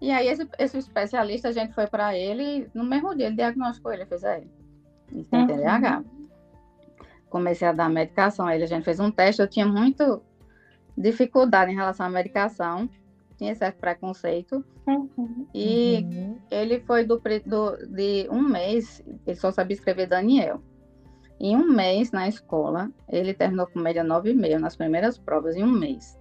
[0.00, 3.92] E aí, esse, esse especialista, a gente foi para ele, no mesmo dia, ele diagnosticou
[3.92, 4.50] ele, fez a ele.
[5.12, 5.46] Ele tem uhum.
[5.46, 6.04] TDAH
[7.28, 10.22] comecei a dar medicação a ele, a gente fez um teste, eu tinha muito
[10.96, 12.88] dificuldade em relação à medicação,
[13.36, 15.46] tinha certo preconceito, uhum.
[15.54, 16.38] e uhum.
[16.50, 20.60] ele foi do, do, de um mês, ele só sabia escrever Daniel.
[21.40, 25.70] Em um mês na escola, ele terminou com média 9,5 nas primeiras provas, em um
[25.70, 26.18] mês.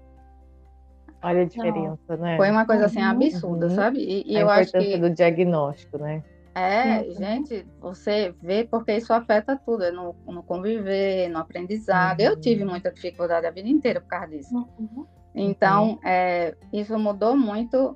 [1.23, 2.37] Olha a diferença, né?
[2.37, 3.09] Foi uma coisa assim uhum.
[3.09, 3.75] absurda, uhum.
[3.75, 3.99] sabe?
[3.99, 6.23] E, e eu acho que do diagnóstico, né?
[6.53, 7.13] É, uhum.
[7.13, 12.19] gente, você vê porque isso afeta tudo, é no, no conviver, no aprendizado.
[12.19, 12.25] Uhum.
[12.25, 12.69] Eu tive uhum.
[12.69, 14.67] muita dificuldade a vida inteira por causa disso.
[14.79, 15.05] Uhum.
[15.35, 15.99] Então, uhum.
[16.03, 17.95] é, isso mudou muito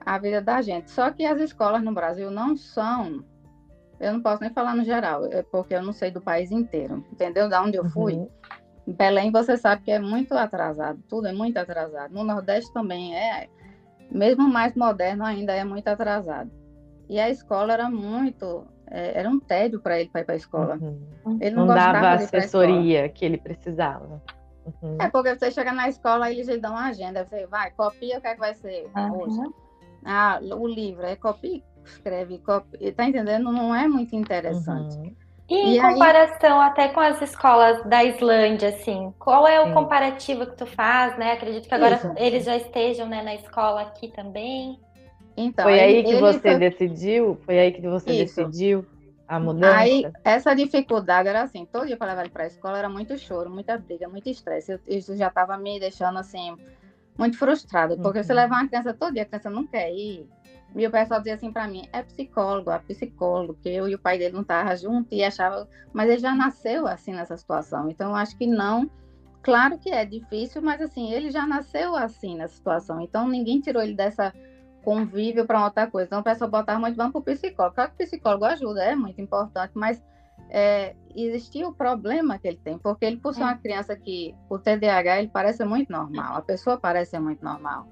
[0.00, 0.90] a vida da gente.
[0.90, 3.22] Só que as escolas no Brasil não são,
[4.00, 7.04] eu não posso nem falar no geral, é porque eu não sei do país inteiro,
[7.12, 7.48] entendeu?
[7.48, 8.14] Da onde eu fui.
[8.14, 8.28] Uhum.
[8.86, 12.12] Belém, você sabe que é muito atrasado, tudo é muito atrasado.
[12.12, 13.48] No Nordeste também é,
[14.10, 16.50] mesmo mais moderno ainda é muito atrasado.
[17.08, 18.66] E a escola era muito.
[18.90, 20.78] É, era um tédio para ele para ir para a escola.
[20.80, 21.38] Uhum.
[21.40, 24.22] Ele não, não dava a assessoria que ele precisava.
[24.64, 24.96] Uhum.
[25.00, 27.24] É porque você chega na escola e eles lhe dão uma agenda.
[27.24, 29.40] Você vai, copia o que é que vai ser hoje.
[30.04, 32.92] Ah, o livro, é copia, escreve, copia.
[32.92, 33.52] Tá entendendo?
[33.52, 34.96] Não é muito interessante.
[34.96, 35.14] Uhum.
[35.48, 36.68] E em e comparação aí...
[36.68, 39.74] até com as escolas da Islândia, assim, qual é o Sim.
[39.74, 41.32] comparativo que tu faz, né?
[41.32, 42.12] Acredito que agora Isso.
[42.16, 44.78] eles já estejam né, na escola aqui também.
[45.36, 46.58] Então, foi aí que você foi...
[46.58, 47.38] decidiu?
[47.46, 48.36] Foi aí que você Isso.
[48.36, 48.84] decidiu
[49.26, 49.76] a mudança?
[49.76, 53.16] Aí, essa dificuldade era assim, todo dia para levar ele para a escola era muito
[53.16, 54.78] choro, muita briga, muito estresse.
[54.86, 56.54] Isso já estava me deixando assim
[57.16, 58.24] muito frustrada, porque uhum.
[58.24, 60.28] você levar uma criança todo dia, a criança não quer ir.
[60.76, 63.98] E o pessoal dizia assim para mim, é psicólogo, é psicólogo, que eu e o
[63.98, 67.88] pai dele não estavam juntos e achava, mas ele já nasceu assim nessa situação.
[67.88, 68.90] Então eu acho que não,
[69.42, 73.00] claro que é difícil, mas assim, ele já nasceu assim nessa situação.
[73.00, 74.32] Então ninguém tirou ele dessa
[74.82, 76.06] convívio para outra coisa.
[76.06, 77.74] Então, o pessoal botava muito vamos para o psicólogo.
[77.74, 80.02] Claro que o psicólogo ajuda, é muito importante, mas
[80.50, 83.58] é, existia o problema que ele tem, porque ele, por ser uma é.
[83.58, 87.86] criança que o TDAH ele parece muito normal, a pessoa parece muito normal.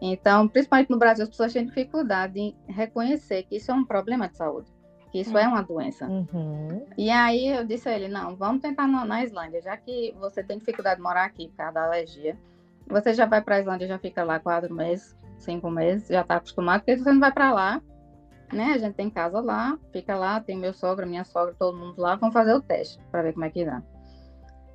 [0.00, 4.28] Então, principalmente no Brasil, as pessoas têm dificuldade em reconhecer que isso é um problema
[4.28, 4.72] de saúde,
[5.12, 6.06] que isso é, é uma doença.
[6.06, 6.86] Uhum.
[6.96, 10.42] E aí eu disse a ele, não, vamos tentar na, na Islândia, já que você
[10.42, 12.36] tem dificuldade de morar aqui por causa da alergia,
[12.88, 16.36] você já vai para a Islândia, já fica lá quatro meses, cinco meses, já está
[16.36, 17.82] acostumado, porque você não vai para lá,
[18.52, 18.72] né?
[18.74, 22.16] A gente tem casa lá, fica lá, tem meu sogro, minha sogra, todo mundo lá,
[22.16, 23.82] vamos fazer o teste para ver como é que dá.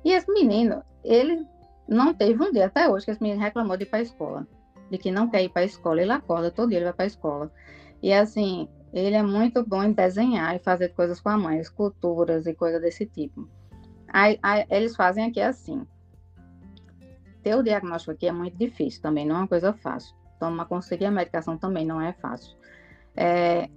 [0.04, 1.46] E esse menino, ele
[1.88, 4.46] não teve um dia até hoje que esse menino reclamou de ir para a escola,
[4.90, 6.02] de que não quer ir para a escola.
[6.02, 7.52] Ele acorda todo dia, ele vai para a escola.
[8.02, 12.46] E assim, ele é muito bom em desenhar e fazer coisas com a mãe, esculturas
[12.46, 13.48] e coisas desse tipo.
[14.08, 15.86] Aí, aí, eles fazem aqui assim.
[17.42, 20.14] Ter o diagnóstico aqui é muito difícil, também não é uma coisa fácil.
[20.38, 22.56] Toma, conseguir a medicação também não é fácil.
[23.16, 23.68] É,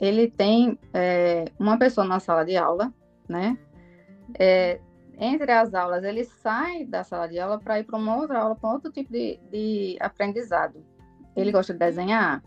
[0.00, 2.92] ele tem é, uma pessoa na sala de aula,
[3.28, 3.56] né?
[4.38, 4.80] É,
[5.18, 8.54] entre as aulas, ele sai da sala de aula para ir para uma outra aula,
[8.54, 10.84] para outro tipo de, de, aprendizado.
[11.34, 12.42] Ele gosta de desenhar,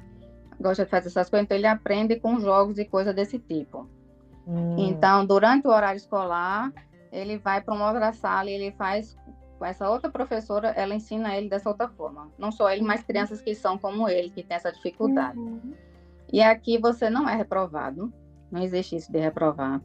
[0.59, 3.89] gosta de fazer essas coisas, então ele aprende com jogos e coisas desse tipo.
[4.47, 4.75] Hum.
[4.77, 6.71] Então, durante o horário escolar,
[7.11, 9.17] ele vai para uma outra sala e ele faz
[9.61, 12.31] essa outra professora, ela ensina ele dessa outra forma.
[12.37, 15.37] Não só ele, mas crianças que são como ele, que têm essa dificuldade.
[15.37, 15.73] Uhum.
[16.31, 18.13] E aqui você não é reprovado,
[18.51, 19.81] não existe isso de reprovar.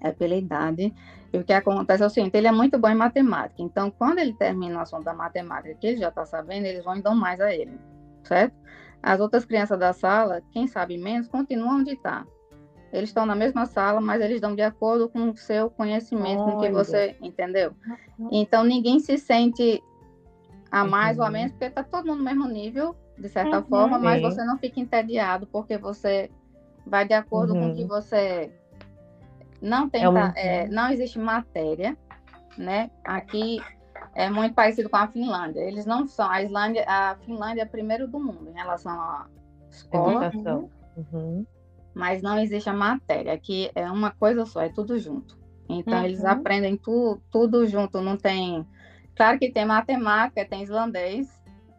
[0.00, 0.94] É pela idade.
[1.32, 3.62] E o que acontece é o seguinte, ele é muito bom em matemática.
[3.62, 6.96] Então, quando ele termina o assunto da matemática, que ele já está sabendo, eles vão
[6.96, 7.78] e dão mais a ele,
[8.24, 8.54] certo?
[9.02, 12.26] As outras crianças da sala, quem sabe menos, continuam onde está.
[12.92, 16.56] Eles estão na mesma sala, mas eles dão de acordo com o seu conhecimento, com
[16.56, 17.72] o que você entendeu.
[18.18, 18.28] Uhum.
[18.32, 19.80] Então, ninguém se sente
[20.70, 21.22] a mais uhum.
[21.22, 21.32] ou a uhum.
[21.32, 23.64] menos, porque está todo mundo no mesmo nível, de certa uhum.
[23.64, 26.30] forma, mas você não fica entediado, porque você
[26.84, 27.88] vai de acordo com o que uhum.
[27.88, 28.52] você
[29.60, 31.96] não tem, é, é, não existe matéria,
[32.56, 32.90] né?
[33.04, 33.60] Aqui
[34.14, 35.60] é muito parecido com a Finlândia.
[35.60, 39.26] Eles não são a Islândia, a Finlândia é primeiro do mundo em relação à
[39.70, 40.32] escola,
[40.96, 41.46] uhum.
[41.94, 43.32] mas não existe a matéria.
[43.32, 45.38] Aqui é uma coisa só, é tudo junto.
[45.68, 46.04] Então uhum.
[46.04, 48.00] eles aprendem tu, tudo junto.
[48.00, 48.66] Não tem,
[49.14, 51.28] claro que tem matemática, tem islandês.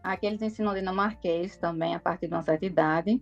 [0.03, 3.21] Aqui eles ensinam dinamarquês também a partir de uma certa idade,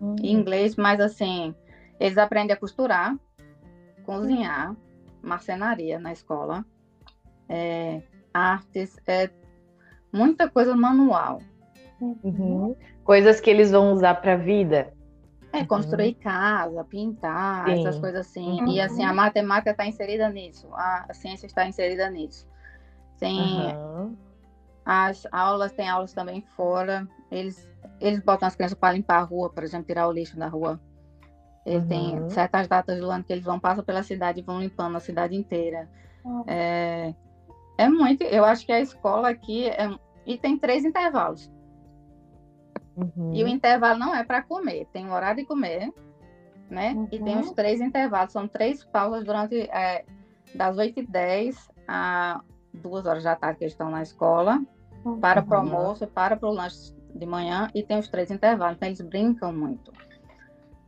[0.00, 0.16] uhum.
[0.22, 1.54] inglês, mas assim
[1.98, 3.16] eles aprendem a costurar
[4.04, 4.76] cozinhar,
[5.22, 6.64] marcenaria na escola,
[7.48, 9.30] é, artes, é,
[10.12, 11.40] muita coisa manual.
[12.00, 12.74] Uhum.
[13.04, 14.92] Coisas que eles vão usar para a vida.
[15.52, 15.66] É, uhum.
[15.66, 17.80] construir casa, pintar, Sim.
[17.80, 18.60] essas coisas assim.
[18.60, 18.68] Uhum.
[18.68, 22.48] E assim, a matemática está inserida nisso, a, ciência está inserida nisso.
[23.18, 24.16] Tem uhum.
[24.84, 27.06] as aulas, tem aulas também fora.
[27.30, 27.68] Eles,
[28.00, 30.80] eles botam as crianças para limpar a rua, por exemplo, tirar o lixo da rua.
[31.64, 31.86] Ele uhum.
[31.86, 35.00] tem certas datas do ano que eles vão passar pela cidade e vão limpando a
[35.00, 35.88] cidade inteira.
[36.24, 36.44] Uhum.
[36.46, 37.14] É,
[37.78, 38.22] é muito.
[38.24, 39.88] Eu acho que a escola aqui é,
[40.26, 41.50] e tem três intervalos.
[42.96, 43.32] Uhum.
[43.32, 45.90] E o intervalo não é para comer, tem o horário de comer,
[46.68, 46.94] né?
[47.10, 47.54] E tem os uhum.
[47.54, 50.04] três intervalos, são três pausas durante é,
[50.54, 51.56] das 8h10
[51.88, 52.40] a
[52.72, 54.60] duas horas da tarde que eles estão na escola,
[55.20, 55.74] para para o uhum.
[55.74, 59.52] almoço, para para o lanche de manhã e tem os três intervalos, então eles brincam
[59.52, 59.92] muito.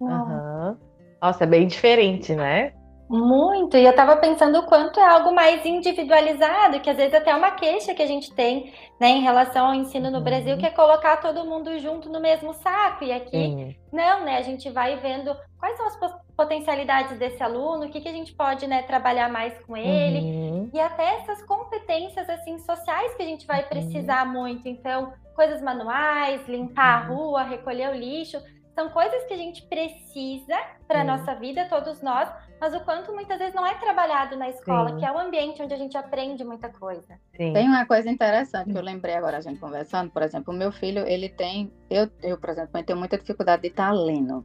[0.00, 0.76] Uhum.
[1.22, 2.72] Nossa, é bem diferente, né?
[3.08, 7.30] Muito, e eu estava pensando o quanto é algo mais individualizado, que às vezes até
[7.30, 10.24] é uma queixa que a gente tem né, em relação ao ensino no uhum.
[10.24, 13.04] Brasil, que é colocar todo mundo junto no mesmo saco.
[13.04, 14.38] E aqui, não, né?
[14.38, 15.98] A gente vai vendo quais são as
[16.34, 20.70] potencialidades desse aluno, o que, que a gente pode né, trabalhar mais com ele, uhum.
[20.72, 23.68] e até essas competências assim sociais que a gente vai uhum.
[23.68, 24.66] precisar muito.
[24.66, 27.16] Então, coisas manuais, limpar a uhum.
[27.16, 28.40] rua, recolher o lixo
[28.74, 30.56] são coisas que a gente precisa
[30.86, 32.28] para a nossa vida, todos nós,
[32.60, 34.96] mas o quanto muitas vezes não é trabalhado na escola, Sim.
[34.96, 37.18] que é o ambiente onde a gente aprende muita coisa.
[37.36, 37.52] Sim.
[37.52, 40.72] Tem uma coisa interessante que eu lembrei agora a gente conversando, por exemplo, o meu
[40.72, 44.44] filho, ele tem, eu, eu por exemplo, tenho muita dificuldade de estar lendo,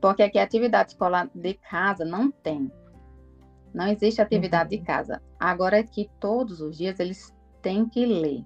[0.00, 2.72] porque aqui a atividade escolar de casa não tem.
[3.74, 4.80] Não existe atividade uhum.
[4.80, 5.22] de casa.
[5.38, 8.44] Agora é que todos os dias eles têm que ler.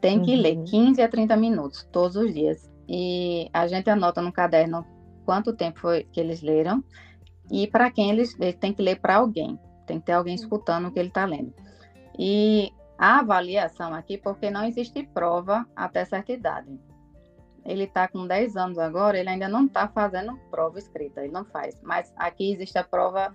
[0.00, 0.40] Tem que uhum.
[0.40, 2.69] ler 15 a 30 minutos todos os dias.
[2.92, 4.84] E a gente anota no caderno
[5.24, 6.82] quanto tempo foi que eles leram
[7.48, 9.56] e para quem eles, eles têm que ler para alguém.
[9.86, 11.54] Tem que ter alguém escutando o que ele está lendo.
[12.18, 16.80] E a avaliação aqui, porque não existe prova até certa idade.
[17.64, 21.44] Ele está com 10 anos agora, ele ainda não está fazendo prova escrita, ele não
[21.44, 21.80] faz.
[21.82, 23.32] Mas aqui existe a prova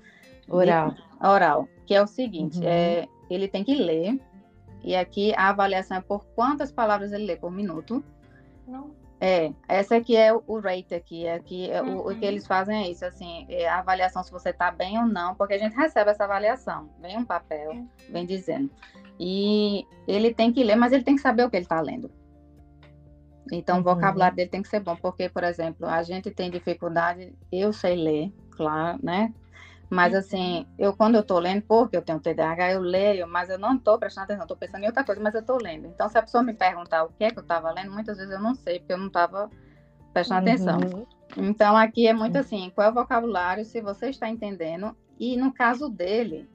[0.50, 2.68] oral, de, oral que é o seguinte: uhum.
[2.68, 4.20] é, ele tem que ler,
[4.84, 8.04] e aqui a avaliação é por quantas palavras ele lê por minuto.
[8.68, 9.05] Não.
[9.28, 11.98] É, essa aqui é o rate aqui, aqui é uhum.
[11.98, 12.32] o, o, que uhum.
[12.32, 15.56] eles fazem é isso, assim, é a avaliação se você está bem ou não, porque
[15.56, 17.90] a gente recebe essa avaliação, vem um papel, uhum.
[18.08, 18.70] vem dizendo.
[19.20, 22.12] E ele tem que ler, mas ele tem que saber o que ele está lendo.
[23.52, 23.82] Então, uhum.
[23.82, 27.74] o vocabulário dele tem que ser bom, porque, por exemplo, a gente tem dificuldade, eu
[27.74, 29.34] sei ler, claro, né?
[29.90, 33.60] Mas assim, eu quando eu estou lendo, porque eu tenho TDAH, eu leio, mas eu
[33.60, 35.88] não estou prestando atenção, estou pensando em outra coisa, mas eu estou lendo.
[35.88, 38.34] Então, se a pessoa me perguntar o que é que eu estava lendo, muitas vezes
[38.34, 39.50] eu não sei, porque eu não estava
[40.14, 40.54] prestando uhum.
[40.54, 41.08] atenção.
[41.38, 44.96] Então, aqui é muito assim, qual é o vocabulário, se você está entendendo.
[45.20, 46.50] E no caso dele,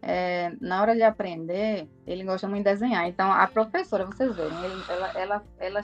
[0.00, 3.06] é, na hora de aprender, ele gosta muito de desenhar.
[3.06, 4.50] Então, a professora, vocês veem,
[4.88, 5.80] ela, ela, ela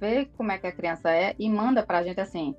[0.00, 2.54] vê como é que a criança é e manda para a gente assim,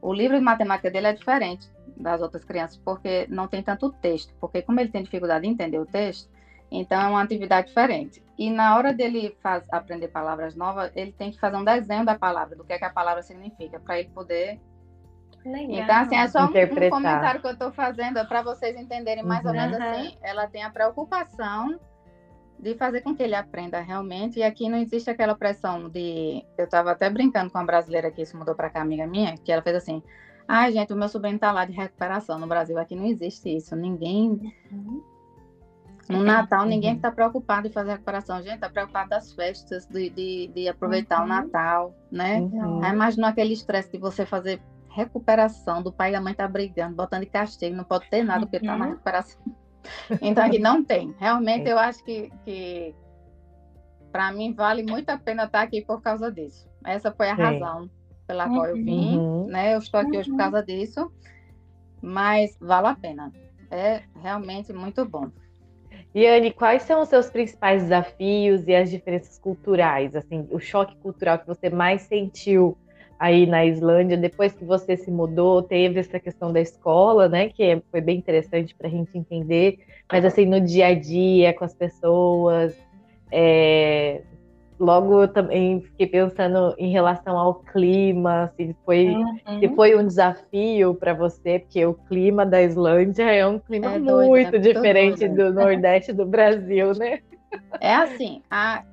[0.00, 4.34] o livro de matemática dele é diferente das outras crianças, porque não tem tanto texto,
[4.40, 6.30] porque como ele tem dificuldade de entender o texto,
[6.70, 8.22] então é uma atividade diferente.
[8.38, 12.18] E na hora dele faz, aprender palavras novas, ele tem que fazer um desenho da
[12.18, 14.60] palavra, do que, é que a palavra significa, para ele poder.
[15.44, 15.84] Legal.
[15.84, 19.44] Então, assim, é só um, um comentário que eu estou fazendo para vocês entenderem mais
[19.44, 19.50] uhum.
[19.50, 20.18] ou menos assim.
[20.20, 21.78] Ela tem a preocupação
[22.58, 24.40] de fazer com que ele aprenda realmente.
[24.40, 26.44] E aqui não existe aquela pressão de.
[26.58, 29.52] Eu estava até brincando com uma brasileira que se mudou para cá, amiga minha, que
[29.52, 30.02] ela fez assim:
[30.48, 32.38] Ai, gente, o meu sobrinho está lá de recuperação.
[32.38, 33.74] No Brasil aqui não existe isso.
[33.74, 34.54] Ninguém.
[34.70, 35.02] Uhum.
[36.08, 36.68] No Natal, uhum.
[36.68, 38.40] ninguém está preocupado em fazer recuperação.
[38.40, 41.24] Gente, está preocupado das festas, de, de, de aproveitar uhum.
[41.24, 42.40] o Natal, né?
[42.40, 42.84] Uhum.
[42.84, 46.94] Aí imagina aquele estresse de você fazer recuperação do pai e a mãe tá brigando,
[46.94, 48.90] botando de castigo, não pode ter nada porque tá na uhum.
[48.92, 49.40] recuperação.
[50.22, 51.14] Então aqui não tem.
[51.18, 52.94] Realmente eu acho que, que
[54.10, 56.68] para mim vale muito a pena estar aqui por causa disso.
[56.84, 57.42] Essa foi a Sim.
[57.42, 57.90] razão
[58.26, 59.46] pela qual eu vim, uhum.
[59.46, 59.74] né?
[59.74, 61.10] Eu estou aqui hoje por causa disso,
[62.02, 63.32] mas vale a pena.
[63.70, 65.30] É realmente muito bom.
[66.14, 70.96] E Anne, quais são os seus principais desafios e as diferenças culturais, assim, o choque
[70.96, 72.76] cultural que você mais sentiu
[73.18, 77.82] aí na Islândia, depois que você se mudou, teve essa questão da escola, né, que
[77.90, 79.78] foi bem interessante para a gente entender,
[80.10, 82.74] mas assim, no dia a dia, com as pessoas,
[83.30, 84.22] é,
[84.78, 89.60] logo eu também fiquei pensando em relação ao clima, se foi, uhum.
[89.60, 93.98] se foi um desafio para você, porque o clima da Islândia é um clima é
[93.98, 97.20] doido, muito é diferente do Nordeste do Brasil, né?
[97.80, 98.84] É assim, a,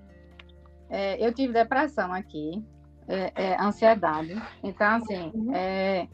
[0.89, 2.63] é, eu tive depressão aqui,
[3.07, 4.41] é, é, ansiedade.
[4.63, 6.07] Então, assim, uhum.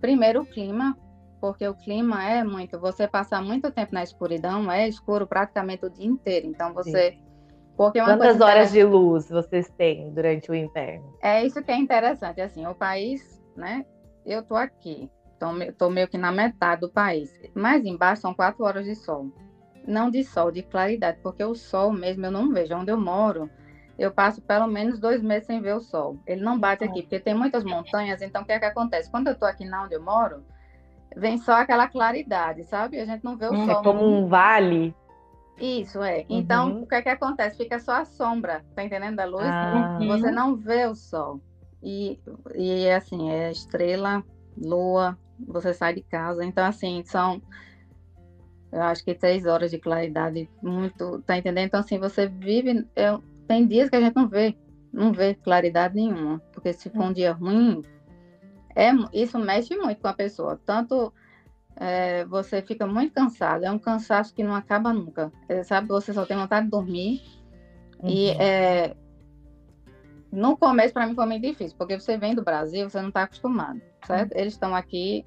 [0.00, 0.96] primeiro o clima,
[1.40, 2.78] porque o clima é muito.
[2.80, 6.46] Você passar muito tempo na escuridão, é escuro praticamente o dia inteiro.
[6.46, 7.12] Então, você.
[7.12, 7.33] Sim.
[7.76, 11.12] Porque Quantas horas de luz vocês têm durante o inverno?
[11.20, 12.40] É isso que é interessante.
[12.40, 13.84] Assim, o país, né?
[14.24, 17.30] Eu tô aqui, tô, tô meio que na metade do país.
[17.54, 19.30] Mais embaixo são quatro horas de sol.
[19.86, 22.74] Não de sol, de claridade, porque o sol mesmo eu não vejo.
[22.74, 23.50] Onde eu moro,
[23.98, 26.16] eu passo pelo menos dois meses sem ver o sol.
[26.26, 29.10] Ele não bate aqui, porque tem muitas montanhas, então o que é que acontece?
[29.10, 30.44] Quando eu estou aqui na onde eu moro,
[31.14, 32.98] vem só aquela claridade, sabe?
[32.98, 33.80] A gente não vê o hum, sol.
[33.80, 34.94] É como um vale.
[35.60, 36.24] Isso, é.
[36.28, 36.82] Então, uhum.
[36.82, 37.56] o que é que acontece?
[37.56, 39.44] Fica só a sombra, tá entendendo da luz?
[39.44, 39.98] Ah.
[40.00, 41.40] Você não vê o sol.
[41.82, 42.18] E,
[42.54, 44.24] e assim, é estrela,
[44.56, 46.44] lua, você sai de casa.
[46.44, 47.40] Então, assim, são
[48.74, 51.66] eu acho que três horas de claridade, muito, tá entendendo?
[51.66, 54.56] Então, assim, você vive, eu, tem dias que a gente não vê,
[54.92, 57.82] não vê claridade nenhuma, porque se for um dia ruim,
[58.74, 60.60] é, isso mexe muito com a pessoa.
[60.66, 61.12] Tanto
[61.76, 65.32] é, você fica muito cansado, é um cansaço que não acaba nunca.
[65.48, 67.22] É, sabe, você só tem vontade de dormir.
[68.02, 68.10] Uhum.
[68.10, 68.96] E é,
[70.30, 73.22] no começo, para mim, foi muito difícil, porque você vem do Brasil, você não está
[73.22, 74.32] acostumado, certo?
[74.32, 74.40] Uhum.
[74.40, 75.24] Eles estão aqui,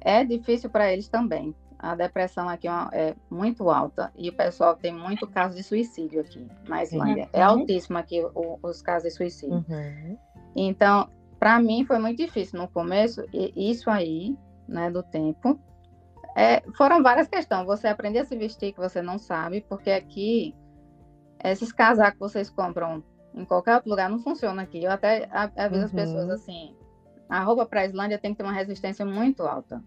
[0.00, 4.74] é difícil para eles também a depressão aqui é, é muito alta e o pessoal
[4.74, 7.24] tem muito caso de suicídio aqui na Islândia.
[7.24, 7.30] Uhum.
[7.32, 9.64] É altíssimo aqui o, os casos de suicídio.
[9.68, 10.18] Uhum.
[10.54, 15.58] Então, para mim foi muito difícil no começo, isso aí, né, do tempo.
[16.36, 17.64] É, foram várias questões.
[17.64, 20.54] Você aprender a se vestir que você não sabe, porque aqui,
[21.42, 23.02] esses casacos que vocês compram
[23.34, 24.84] em qualquer outro lugar não funcionam aqui.
[24.84, 25.86] Eu até aviso uhum.
[25.86, 26.76] as pessoas assim:
[27.26, 29.82] a roupa para a Islândia tem que ter uma resistência muito alta.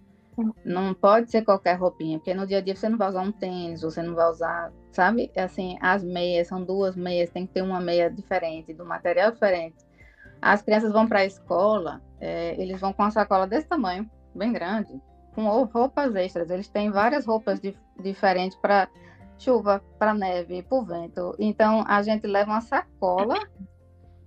[0.65, 3.31] Não pode ser qualquer roupinha, porque no dia a dia você não vai usar um
[3.31, 5.29] tênis, você não vai usar, sabe?
[5.35, 9.75] Assim, as meias, são duas meias, tem que ter uma meia diferente, do material diferente.
[10.41, 14.53] As crianças vão para a escola, é, eles vão com uma sacola desse tamanho, bem
[14.53, 15.01] grande,
[15.45, 16.49] com roupas extras.
[16.49, 18.89] Eles têm várias roupas di diferentes para
[19.37, 21.35] chuva, para neve, para o vento.
[21.39, 23.35] Então, a gente leva uma sacola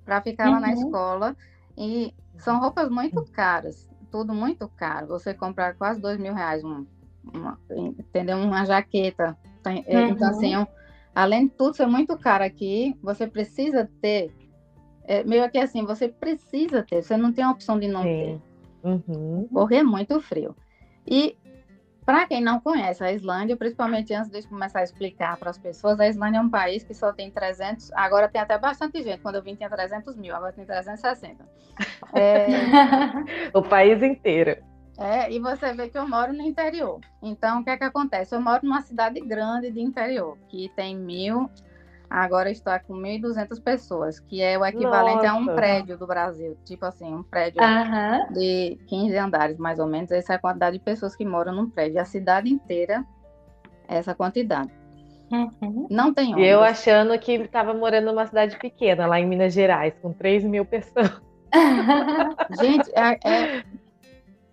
[0.04, 0.52] para ficar uhum.
[0.52, 0.74] lá na uhum.
[0.74, 1.36] escola
[1.76, 5.08] e são roupas muito caras tudo muito caro.
[5.08, 6.86] Você comprar quase dois mil reais, um,
[7.32, 8.36] uma, entendeu?
[8.36, 9.36] Uma jaqueta.
[9.64, 10.08] É, uhum.
[10.10, 10.66] Então, assim, um,
[11.14, 14.30] além de tudo ser muito caro aqui, você precisa ter.
[15.04, 18.40] É, meio que assim, você precisa ter, você não tem a opção de não Sim.
[18.82, 18.88] ter.
[18.88, 19.48] Uhum.
[19.50, 20.54] Porque é muito frio.
[21.06, 21.36] E
[22.04, 26.00] para quem não conhece a Islândia, principalmente antes de começar a explicar para as pessoas,
[26.00, 29.36] a Islândia é um país que só tem 300, agora tem até bastante gente, quando
[29.36, 31.48] eu vim tinha 300 mil, agora tem 360.
[32.12, 32.46] É...
[33.54, 34.56] o país inteiro.
[34.98, 37.00] É, e você vê que eu moro no interior.
[37.22, 38.34] Então, o que é que acontece?
[38.34, 41.48] Eu moro numa cidade grande de interior, que tem mil
[42.14, 45.30] Agora está com 1.200 pessoas, que é o equivalente Nossa.
[45.30, 46.58] a um prédio do Brasil.
[46.62, 48.34] Tipo assim, um prédio uhum.
[48.34, 50.10] de 15 andares, mais ou menos.
[50.10, 51.98] Essa é a quantidade de pessoas que moram num prédio.
[51.98, 53.02] A cidade inteira
[53.88, 54.70] é essa quantidade.
[55.30, 55.86] Uhum.
[55.88, 56.44] Não tem ônibus.
[56.44, 60.44] E eu achando que estava morando numa cidade pequena, lá em Minas Gerais, com 3
[60.44, 61.18] mil pessoas.
[62.60, 63.64] Gente, é, é,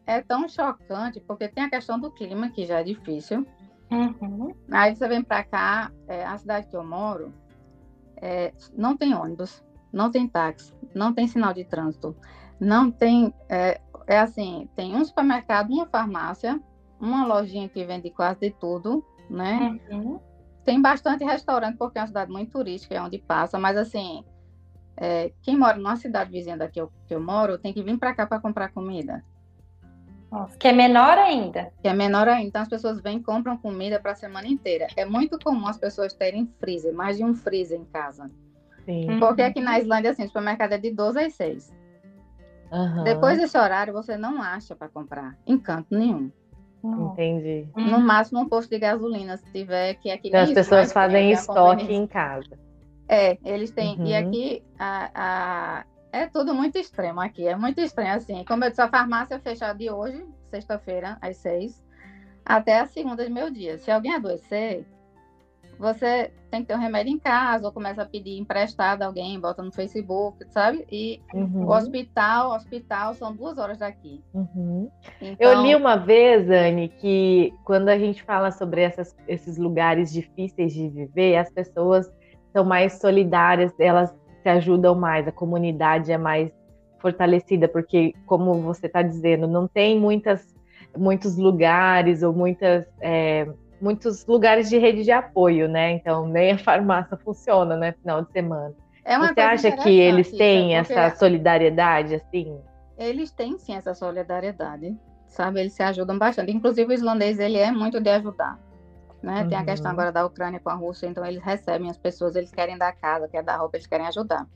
[0.08, 3.46] é tão chocante, porque tem a questão do clima, que já é difícil.
[3.92, 4.56] Uhum.
[4.72, 7.34] Aí você vem para cá, é, a cidade que eu moro,
[8.22, 12.16] é, não tem ônibus, não tem táxi, não tem sinal de trânsito,
[12.60, 13.34] não tem.
[13.48, 16.60] É, é, assim: tem um supermercado, uma farmácia,
[17.00, 19.80] uma lojinha que vende quase de tudo, né?
[19.90, 20.20] Uhum.
[20.64, 24.24] Tem bastante restaurante, porque é uma cidade muito turística, é onde passa, mas assim.
[25.02, 27.98] É, quem mora numa cidade vizinha da que eu, que eu moro tem que vir
[27.98, 29.24] para cá para comprar comida.
[30.32, 31.72] Nossa, que é menor ainda.
[31.82, 32.48] Que é menor ainda.
[32.48, 34.88] Então as pessoas vêm e compram comida para a semana inteira.
[34.96, 38.30] É muito comum as pessoas terem freezer, mais de um freezer em casa.
[38.86, 39.20] Sim.
[39.20, 41.74] Porque aqui na Islândia, assim, o supermercado é de 12 às 6.
[42.72, 43.04] Uhum.
[43.04, 46.32] Depois desse horário, você não acha para comprar em canto nenhum.
[46.84, 47.68] Entendi.
[47.76, 51.94] No máximo, um posto de gasolina, se tiver, que aqui então, as pessoas fazem estoque
[51.94, 52.58] em casa.
[53.08, 54.00] É, eles têm.
[54.00, 54.06] Uhum.
[54.06, 58.44] E aqui a, a, é tudo muito extremo aqui, é muito estranho assim.
[58.46, 61.84] Como eu disse, a farmácia é fechada de hoje, sexta-feira, às seis,
[62.46, 63.78] até a segunda de meu dia.
[63.78, 64.86] Se alguém adoecer,
[65.78, 69.40] você tem que ter um remédio em casa, ou começa a pedir emprestado a alguém,
[69.40, 70.86] bota no Facebook, sabe?
[70.92, 71.66] E uhum.
[71.66, 74.22] o hospital, hospital são duas horas daqui.
[74.34, 74.90] Uhum.
[75.22, 75.52] Então...
[75.52, 80.74] Eu li uma vez, Anne, que quando a gente fala sobre essas, esses lugares difíceis
[80.74, 82.12] de viver, as pessoas
[82.52, 84.14] são mais solidárias, elas
[84.50, 86.52] se ajudam mais, a comunidade é mais
[87.00, 90.56] fortalecida, porque, como você está dizendo, não tem muitas,
[90.98, 92.86] muitos lugares ou muitas.
[93.00, 93.48] É,
[93.82, 95.92] muitos lugares de rede de apoio, né?
[95.92, 97.94] Então, nem a farmácia funciona, né?
[97.94, 98.74] Final de semana.
[99.06, 102.60] É Você acha que eles têm essa solidariedade, assim?
[102.98, 105.62] Eles têm sim essa solidariedade, sabe?
[105.62, 106.52] Eles se ajudam bastante.
[106.52, 108.60] Inclusive, o islandês, ele é muito de ajudar.
[109.22, 109.42] Né?
[109.42, 109.50] Uhum.
[109.50, 109.94] Tem a questão uhum.
[109.94, 113.28] agora da Ucrânia com a Rússia, então eles recebem as pessoas, eles querem dar casa,
[113.28, 114.48] querem dar roupa, eles querem ajudar.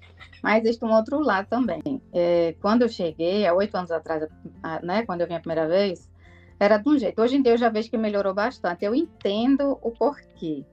[0.42, 1.82] Mas existe um outro lado também.
[2.14, 4.26] É, quando eu cheguei, há oito anos atrás,
[4.82, 6.10] né, quando eu vim a primeira vez,
[6.60, 7.22] era de um jeito.
[7.22, 8.86] Hoje em dia eu já vejo que melhorou bastante.
[8.86, 10.66] Eu entendo o porquê.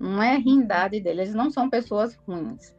[0.00, 2.74] Não é rindade deles, eles não são pessoas ruins.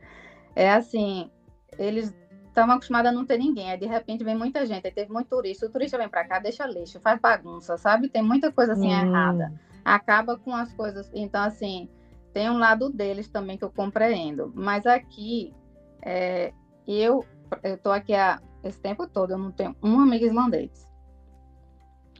[0.53, 1.31] É assim,
[1.77, 2.13] eles
[2.47, 3.71] estavam acostumados a não ter ninguém.
[3.71, 5.65] Aí de repente vem muita gente, aí teve muito turista.
[5.65, 8.09] O turista vem para cá, deixa lixo, faz bagunça, sabe?
[8.09, 9.07] Tem muita coisa assim hum.
[9.07, 9.53] errada.
[9.83, 11.09] Acaba com as coisas.
[11.13, 11.89] Então, assim,
[12.33, 14.51] tem um lado deles também que eu compreendo.
[14.55, 15.53] Mas aqui,
[16.01, 16.53] é,
[16.87, 17.25] eu
[17.63, 20.87] estou aqui há esse tempo todo, eu não tenho um amigo islandês.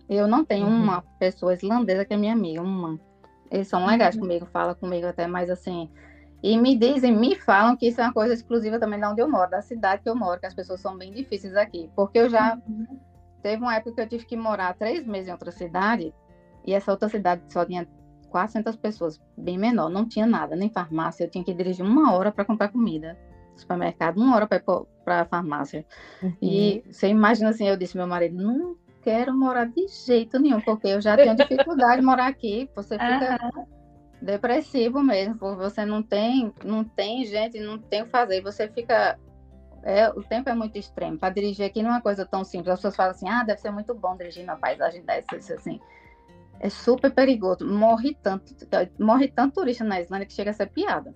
[0.10, 0.84] Eu não tenho uhum.
[0.84, 3.00] uma pessoa islandesa que é minha amiga, uma.
[3.50, 4.22] Eles são legais uhum.
[4.22, 5.90] comigo, falam comigo até, mas assim.
[6.42, 9.30] E me dizem, me falam que isso é uma coisa exclusiva também de onde eu
[9.30, 11.90] moro, da cidade que eu moro, que as pessoas são bem difíceis aqui.
[11.96, 12.60] Porque eu já.
[12.68, 13.00] Uhum.
[13.42, 16.14] Teve uma época que eu tive que morar três meses em outra cidade,
[16.66, 17.88] e essa outra cidade só tinha
[18.30, 21.24] 400 pessoas, bem menor, não tinha nada, nem farmácia.
[21.24, 23.18] Eu tinha que dirigir uma hora para comprar comida
[23.56, 25.86] supermercado, uma hora para a farmácia.
[26.22, 26.36] Uhum.
[26.42, 30.88] E você imagina assim, eu disse meu marido, não quero morar de jeito nenhum, porque
[30.88, 32.70] eu já tenho dificuldade de morar aqui.
[32.76, 33.66] Você fica uhum.
[34.22, 38.42] depressivo mesmo, porque você não tem, não tem gente, não tem o que fazer.
[38.42, 39.20] Você fica.
[39.84, 41.18] É, o tempo é muito extremo.
[41.18, 42.70] Para dirigir aqui não é uma coisa tão simples.
[42.70, 45.80] As pessoas falam assim, ah, deve ser muito bom dirigir na paisagem dessa, assim.
[46.60, 47.66] É super perigoso.
[47.68, 48.54] Morre tanto,
[49.00, 51.14] morre tanto turista na Islândia que chega a ser piada.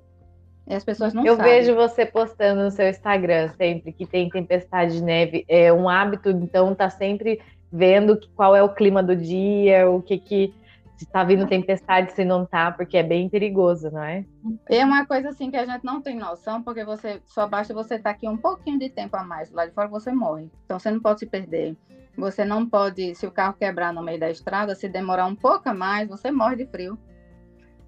[0.67, 1.51] E as pessoas não Eu sabem.
[1.51, 5.45] vejo você postando no seu Instagram sempre que tem tempestade de neve.
[5.47, 7.39] É um hábito, então, tá sempre
[7.71, 10.53] vendo qual é o clima do dia, o que que
[10.97, 14.25] se está vindo tempestade, se não está, porque é bem perigoso, não é?
[14.67, 17.95] É uma coisa assim que a gente não tem noção, porque você só basta você
[17.95, 20.49] estar tá aqui um pouquinho de tempo a mais, lá de fora você morre.
[20.65, 21.77] Então você não pode se perder.
[22.17, 25.69] Você não pode, se o carro quebrar no meio da estrada, se demorar um pouco
[25.69, 26.97] a mais, você morre de frio.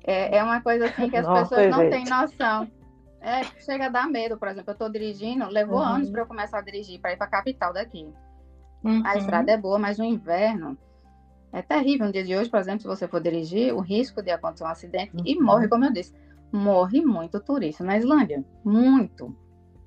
[0.04, 1.90] É, é uma coisa assim que as Nossa, pessoas não gente.
[1.90, 2.70] têm noção.
[3.22, 5.84] É, chega a dar medo, por exemplo, eu estou dirigindo, levou uhum.
[5.84, 8.08] anos para eu começar a dirigir para ir para a capital daqui.
[8.84, 9.02] Uhum.
[9.04, 10.78] A estrada é boa, mas no inverno
[11.52, 12.08] é terrível.
[12.08, 14.68] No dia de hoje, por exemplo, se você for dirigir, o risco de acontecer um
[14.68, 15.24] acidente uhum.
[15.26, 16.14] e morre, como eu disse,
[16.52, 18.44] morre muito turista na Islândia.
[18.64, 19.36] Muito.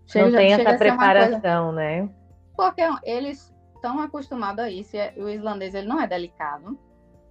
[0.06, 1.80] Chega, Não tem essa preparação, coisa...
[1.80, 2.10] né?
[2.56, 4.96] Porque eles estão acostumados a isso.
[5.16, 6.78] o islandês ele não é delicado.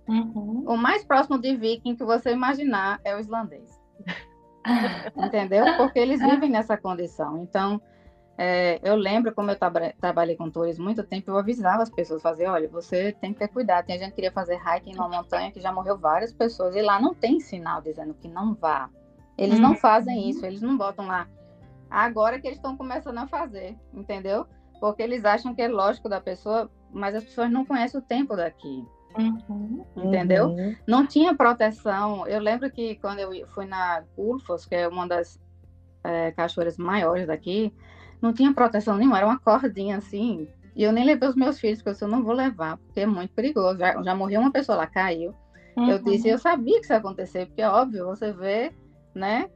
[0.08, 0.64] Uhum.
[0.68, 3.80] O mais próximo de viking que você imaginar é o islandês.
[5.16, 5.66] Entendeu?
[5.78, 7.44] Porque eles vivem nessa condição.
[7.44, 7.82] Então,
[8.44, 12.24] é, eu lembro como eu tra trabalhei com turismo muito tempo, eu avisava as pessoas,
[12.24, 13.86] fazer, olha, você tem que ter cuidado.
[13.86, 17.00] Tem gente que queria fazer hiking numa montanha que já morreu várias pessoas e lá
[17.00, 18.90] não tem sinal dizendo que não vá.
[19.38, 20.30] Eles não fazem uhum.
[20.30, 21.28] isso, eles não botam lá.
[21.88, 24.48] Agora que eles estão começando a fazer, entendeu?
[24.80, 28.36] Porque eles acham que é lógico da pessoa, mas as pessoas não conhecem o tempo
[28.36, 28.84] daqui.
[29.20, 29.86] Uhum.
[29.96, 30.48] Entendeu?
[30.48, 30.76] Uhum.
[30.88, 32.26] Não tinha proteção.
[32.26, 35.40] Eu lembro que quando eu fui na Gulfos, que é uma das
[36.04, 37.72] é, cachoeiras maiores daqui,
[38.22, 40.48] não tinha proteção nenhuma, era uma cordinha assim.
[40.76, 43.34] E eu nem levei os meus filhos, porque eu não vou levar, porque é muito
[43.34, 43.80] perigoso.
[43.80, 45.34] Já, já morreu uma pessoa lá, caiu.
[45.76, 45.90] Uhum.
[45.90, 48.72] Eu disse, eu sabia que isso ia acontecer, porque é óbvio, você vê,
[49.14, 49.50] né?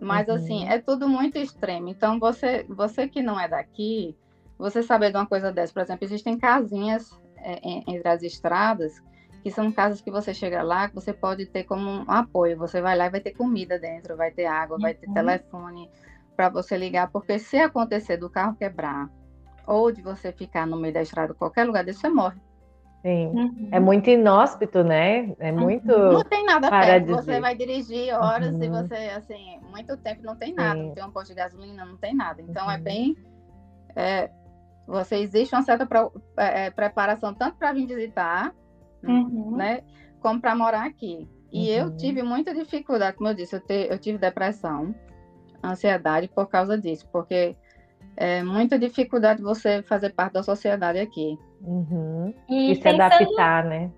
[0.00, 0.34] Mas uhum.
[0.34, 1.88] assim, é tudo muito extremo.
[1.88, 4.16] Então, você, você que não é daqui,
[4.58, 9.02] você saber de uma coisa dessa, por exemplo, existem casinhas é, entre as estradas,
[9.42, 12.58] que são casas que você chega lá, que você pode ter como um apoio.
[12.58, 14.82] Você vai lá e vai ter comida dentro, vai ter água, uhum.
[14.82, 15.14] vai ter uhum.
[15.14, 15.90] telefone,
[16.36, 19.08] para você ligar, porque se acontecer do carro quebrar
[19.66, 22.38] ou de você ficar no meio da estrada, qualquer lugar desse, você morre.
[23.02, 23.26] Sim.
[23.28, 23.68] Uhum.
[23.70, 25.32] É muito inóspito, né?
[25.38, 25.60] É uhum.
[25.60, 25.86] muito.
[25.86, 27.06] Não tem nada perto.
[27.06, 28.62] Você vai dirigir horas uhum.
[28.62, 30.80] e você, assim, muito tempo não tem nada.
[30.80, 30.86] Sim.
[30.88, 32.42] Não tem um posto de gasolina, não tem nada.
[32.42, 32.82] Então é uhum.
[32.82, 33.16] bem.
[33.94, 34.30] É,
[34.86, 35.88] Você existe uma certa
[36.36, 38.52] é, preparação tanto para vir visitar,
[39.04, 39.56] uhum.
[39.56, 39.82] né,
[40.20, 41.28] como para morar aqui.
[41.52, 41.76] E uhum.
[41.76, 44.94] eu tive muita dificuldade, como eu disse, eu, te, eu tive depressão,
[45.70, 47.56] ansiedade por causa disso, porque
[48.16, 51.38] é muita dificuldade você fazer parte da sociedade aqui.
[51.60, 52.32] Uhum.
[52.48, 53.90] E, e se pensando, adaptar, né?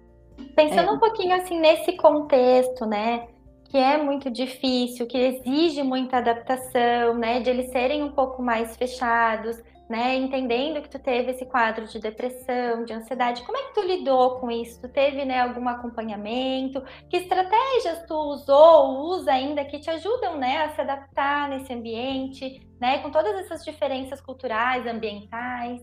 [0.56, 0.92] Pensando é.
[0.92, 3.28] um pouquinho assim nesse contexto, né?
[3.64, 7.40] Que é muito difícil, que exige muita adaptação, né?
[7.40, 10.16] De eles serem um pouco mais fechados, né?
[10.16, 14.39] Entendendo que tu teve esse quadro de depressão, de ansiedade, como é que tu lidou
[14.39, 14.80] com isso?
[14.80, 16.82] Tu teve, né, algum acompanhamento?
[17.09, 21.72] Que estratégias tu usou ou usa ainda que te ajudam, né, a se adaptar nesse
[21.72, 25.80] ambiente, né, com todas essas diferenças culturais, ambientais?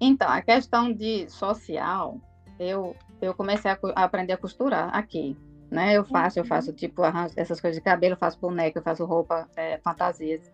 [0.00, 2.20] Então, a questão de social,
[2.58, 5.36] eu eu comecei a, a aprender a costurar aqui,
[5.70, 5.96] né?
[5.96, 7.02] Eu faço, eu faço tipo
[7.36, 10.50] essas coisas de cabelo, eu faço boneca, eu faço roupa, é, fantasias.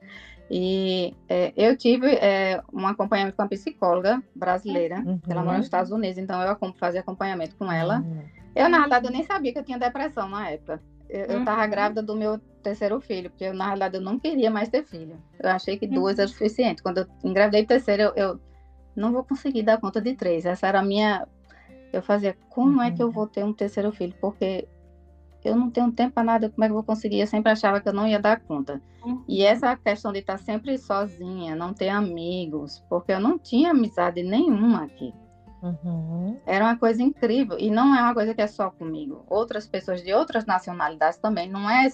[0.51, 5.21] E é, eu tive é, um acompanhamento com uma psicóloga brasileira, uhum.
[5.29, 8.01] ela mora nos Estados Unidos, então eu fazia acompanhamento com ela.
[8.01, 8.23] Uhum.
[8.55, 10.81] Eu, na realidade, eu nem sabia que eu tinha depressão na época.
[11.09, 11.71] Eu estava uhum.
[11.71, 15.17] grávida do meu terceiro filho, porque eu, na realidade eu não queria mais ter filho.
[15.39, 16.83] Eu achei que duas era suficiente.
[16.83, 18.41] Quando eu engravidei o terceiro, eu, eu,
[18.97, 20.47] não vou conseguir dar conta de três.
[20.47, 21.27] Essa era a minha.
[21.93, 23.13] Eu fazia, como é que eu uhum.
[23.13, 24.15] vou ter um terceiro filho?
[24.21, 24.67] Porque
[25.45, 27.21] eu não tenho tempo para nada, como é que eu vou conseguir?
[27.21, 28.81] Eu sempre achava que eu não ia dar conta.
[29.05, 29.23] Uhum.
[29.29, 34.23] E essa questão de estar sempre sozinha, não ter amigos, porque eu não tinha amizade
[34.23, 35.13] nenhuma aqui.
[35.63, 36.39] Uhum.
[36.45, 37.59] Era uma coisa incrível.
[37.59, 39.25] E não é uma coisa que é só comigo.
[39.29, 41.49] Outras pessoas de outras nacionalidades também.
[41.49, 41.89] Não é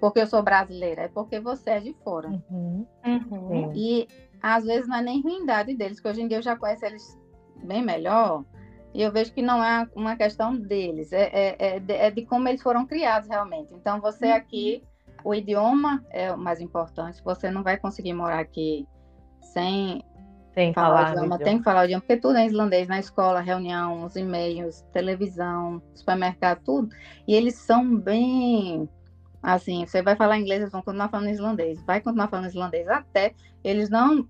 [0.00, 2.28] porque eu sou brasileira, é porque você é de fora.
[2.28, 2.86] Uhum.
[3.06, 3.72] Uhum.
[3.74, 4.08] E
[4.42, 7.16] às vezes não é nem ruindade deles, que hoje em dia eu já conheço eles
[7.62, 8.44] bem melhor.
[8.94, 12.22] E eu vejo que não é uma questão deles, é, é, é, de, é de,
[12.26, 13.72] como eles foram criados realmente.
[13.74, 14.34] Então, você uhum.
[14.34, 14.82] aqui,
[15.24, 17.22] o idioma é o mais importante.
[17.24, 18.86] Você não vai conseguir morar aqui
[19.40, 20.04] sem,
[20.52, 21.38] sem falar, falar o idioma.
[21.38, 25.80] Tem que falar o idioma, porque tudo é islandês na escola, reunião, os e-mails, televisão,
[25.94, 26.94] supermercado, tudo.
[27.26, 28.88] E eles são bem.
[29.42, 31.82] Assim, você vai falar inglês, eles vão continuar falando islandês.
[31.84, 33.34] Vai continuar falando islandês até
[33.64, 34.28] eles não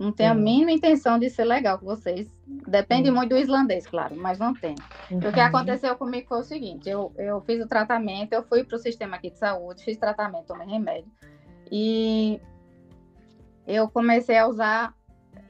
[0.00, 2.26] não tem a mínima intenção de ser legal com vocês.
[2.66, 4.74] Depende muito do islandês, claro, mas não tem.
[5.10, 5.18] Uhum.
[5.18, 5.46] O que uhum.
[5.46, 9.16] aconteceu comigo foi o seguinte: eu, eu fiz o tratamento, eu fui para o sistema
[9.16, 11.12] aqui de saúde, fiz tratamento, tomei remédio.
[11.70, 12.40] E
[13.66, 14.94] eu comecei a usar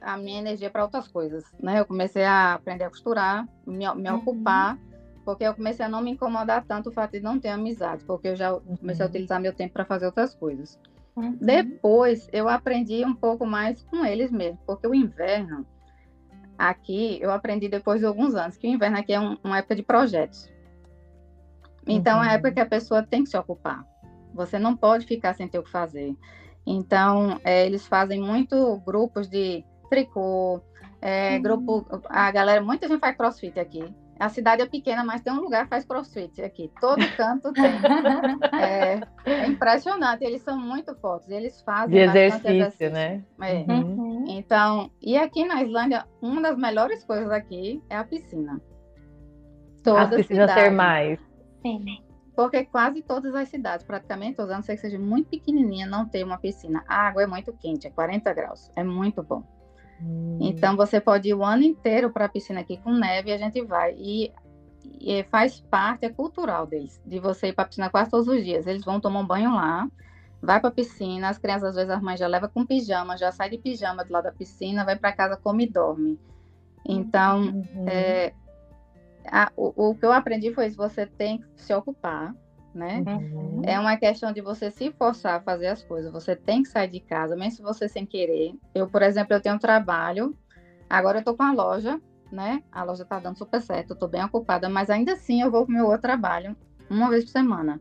[0.01, 1.79] a minha energia para outras coisas, né?
[1.79, 4.17] Eu comecei a aprender a costurar, me, me uhum.
[4.17, 4.77] ocupar,
[5.23, 8.27] porque eu comecei a não me incomodar tanto o fato de não ter amizade, porque
[8.27, 9.07] eu já comecei uhum.
[9.07, 10.77] a utilizar meu tempo para fazer outras coisas.
[11.15, 11.37] Uhum.
[11.39, 15.65] Depois eu aprendi um pouco mais com eles mesmo, porque o inverno
[16.57, 19.75] aqui eu aprendi depois de alguns anos que o inverno aqui é um, uma época
[19.75, 20.49] de projetos.
[21.85, 22.23] Então uhum.
[22.23, 23.85] é a época que a pessoa tem que se ocupar.
[24.33, 26.15] Você não pode ficar sem ter o que fazer.
[26.65, 30.61] Então é, eles fazem muito grupos de tricô,
[31.01, 31.41] é, uhum.
[31.41, 33.83] grupo, a galera, muita gente faz crossfit aqui.
[34.21, 36.71] A cidade é pequena, mas tem um lugar que faz crossfit aqui.
[36.79, 37.71] Todo canto tem.
[38.53, 40.23] é, é, impressionante.
[40.23, 41.27] Eles são muito fortes.
[41.29, 43.23] Eles fazem de exercício, exercício, né?
[43.41, 43.65] É.
[43.67, 44.25] Uhum.
[44.27, 48.61] Então, e aqui na Islândia, uma das melhores coisas aqui é a piscina.
[49.83, 51.19] Toda As piscinas termais.
[51.63, 51.83] Sim.
[52.35, 56.07] Porque quase todas as cidades, praticamente todas, a não ser que seja muito pequenininha, não
[56.07, 56.83] tem uma piscina.
[56.87, 58.69] A água é muito quente, é 40 graus.
[58.75, 59.43] É muito bom.
[60.01, 60.39] Hum.
[60.41, 63.37] Então você pode ir o ano inteiro para a piscina aqui com neve e a
[63.37, 63.95] gente vai.
[63.97, 64.31] E,
[64.99, 68.43] e faz parte, é cultural deles, de você ir para a piscina quase todos os
[68.43, 68.67] dias.
[68.67, 69.87] Eles vão tomar um banho lá,
[70.41, 73.31] vai para a piscina, as crianças às vezes as mães já levam com pijama, já
[73.31, 76.19] sai de pijama do lado da piscina, vai para casa, come e dorme.
[76.83, 77.87] Então, uhum.
[77.87, 78.33] é,
[79.25, 82.33] a, o, o que eu aprendi foi isso, você tem que se ocupar,
[82.73, 83.03] né?
[83.05, 83.61] Uhum.
[83.65, 86.11] É uma questão de você se forçar a fazer as coisas.
[86.11, 88.55] Você tem que sair de casa, mesmo se você sem querer.
[88.73, 90.35] Eu, por exemplo, eu tenho um trabalho.
[90.89, 91.99] Agora eu tô com a loja,
[92.31, 92.63] né?
[92.71, 95.65] A loja tá dando super certo, eu tô bem ocupada, mas ainda assim eu vou
[95.65, 96.55] pro meu outro trabalho
[96.89, 97.79] uma vez por semana,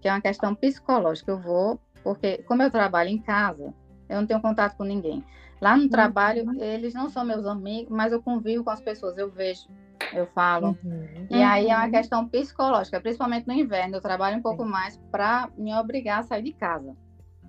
[0.00, 1.30] que é uma questão psicológica.
[1.30, 3.74] Eu vou, porque como eu trabalho em casa,
[4.08, 5.24] eu não tenho contato com ninguém.
[5.60, 5.88] Lá no uhum.
[5.88, 9.68] trabalho, eles não são meus amigos, mas eu convivo com as pessoas, eu vejo
[10.12, 10.76] eu falo.
[10.84, 11.26] Uhum.
[11.30, 11.90] E aí é uma uhum.
[11.90, 13.96] questão psicológica, principalmente no inverno.
[13.96, 14.70] Eu trabalho um pouco Sim.
[14.70, 16.94] mais para me obrigar a sair de casa.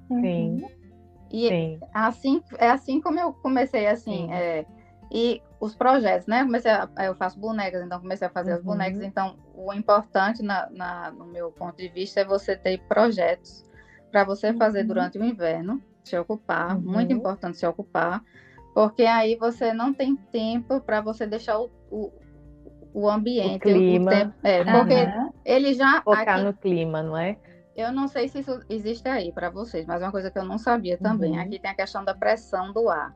[0.07, 0.65] Sim.
[1.31, 1.79] E Sim.
[1.93, 4.31] assim é assim como eu comecei assim.
[4.31, 4.65] É,
[5.11, 6.43] e os projetos, né?
[6.43, 8.57] Comecei a, eu faço bonecas, então comecei a fazer uhum.
[8.57, 9.01] as bonecas.
[9.01, 13.63] Então, o importante na, na, no meu ponto de vista é você ter projetos
[14.11, 14.87] para você fazer uhum.
[14.87, 16.81] durante o inverno, se ocupar, uhum.
[16.81, 18.23] muito importante se ocupar,
[18.73, 22.11] porque aí você não tem tempo para você deixar o, o,
[22.93, 24.11] o ambiente, o clima.
[24.11, 25.29] O tempo, é, porque uhum.
[25.43, 27.37] ele já focar aqui, no clima, não é?
[27.75, 30.57] Eu não sei se isso existe aí para vocês, mas uma coisa que eu não
[30.57, 31.31] sabia também.
[31.31, 31.39] Uhum.
[31.39, 33.15] Aqui tem a questão da pressão do ar.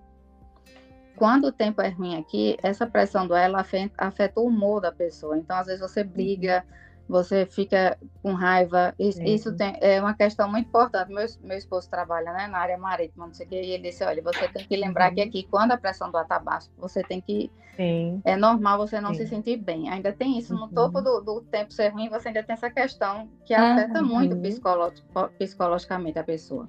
[1.15, 4.81] quando o tempo é ruim aqui, essa pressão do ar ela afeta, afeta, o humor
[4.81, 5.37] da pessoa.
[5.37, 6.63] Então, às vezes, você briga,
[7.07, 8.93] você fica com raiva.
[8.99, 11.11] Isso, isso tem, é uma questão muito importante.
[11.11, 14.03] Meu, meu esposo trabalha né, na área marítima, não sei o quê, e ele disse:
[14.03, 15.15] olha, você tem que lembrar uhum.
[15.15, 17.51] que aqui, quando a pressão do baixa, você tem que.
[17.75, 18.21] Sim.
[18.25, 19.21] É normal você não Sim.
[19.21, 19.89] se sentir bem.
[19.89, 20.53] Ainda tem isso.
[20.53, 20.69] No uhum.
[20.69, 24.07] topo do, do, tempo ser ruim, você ainda tem essa questão que afeta uhum.
[24.07, 24.91] muito psicolo,
[25.37, 26.67] psicologicamente a pessoa.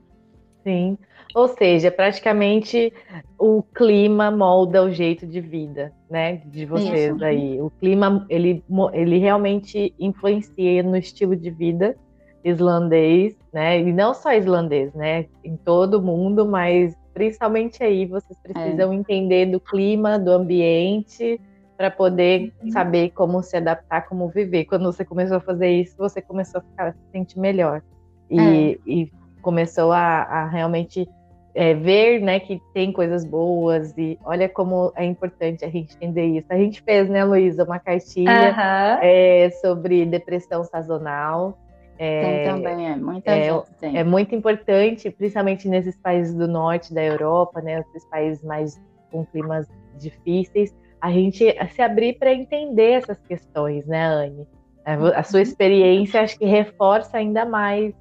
[0.63, 0.99] Sim.
[1.35, 2.93] Ou seja, praticamente
[3.39, 7.25] o clima molda o jeito de vida, né, de vocês Isso.
[7.25, 7.61] aí.
[7.61, 11.97] O clima, ele, ele realmente influencia no estilo de vida
[12.45, 18.93] islandês, né, e não só islandês, né, em todo mundo, mas principalmente aí vocês precisam
[18.93, 18.97] é.
[18.97, 21.41] entender do clima, do ambiente,
[21.77, 22.71] para poder uhum.
[22.71, 24.65] saber como se adaptar, como viver.
[24.65, 27.83] Quando você começou a fazer isso, você começou a ficar, se sentir melhor.
[28.29, 28.79] E, é.
[28.85, 31.09] e começou a, a realmente
[31.55, 36.27] é, ver né, que tem coisas boas e olha como é importante a gente entender
[36.27, 36.47] isso.
[36.51, 38.99] A gente fez, né, Luísa, uma cartilha uhum.
[39.03, 41.59] é, sobre depressão sazonal.
[41.99, 43.99] É, tem também, é, muita é, gente tem.
[43.99, 48.81] É muito importante, principalmente nesses países do norte da Europa, né, esses países mais
[49.11, 49.67] com climas
[49.99, 54.47] difíceis, a gente se abrir para entender essas questões, né, Anne?
[54.85, 55.43] A sua uhum.
[55.43, 57.93] experiência acho que reforça ainda mais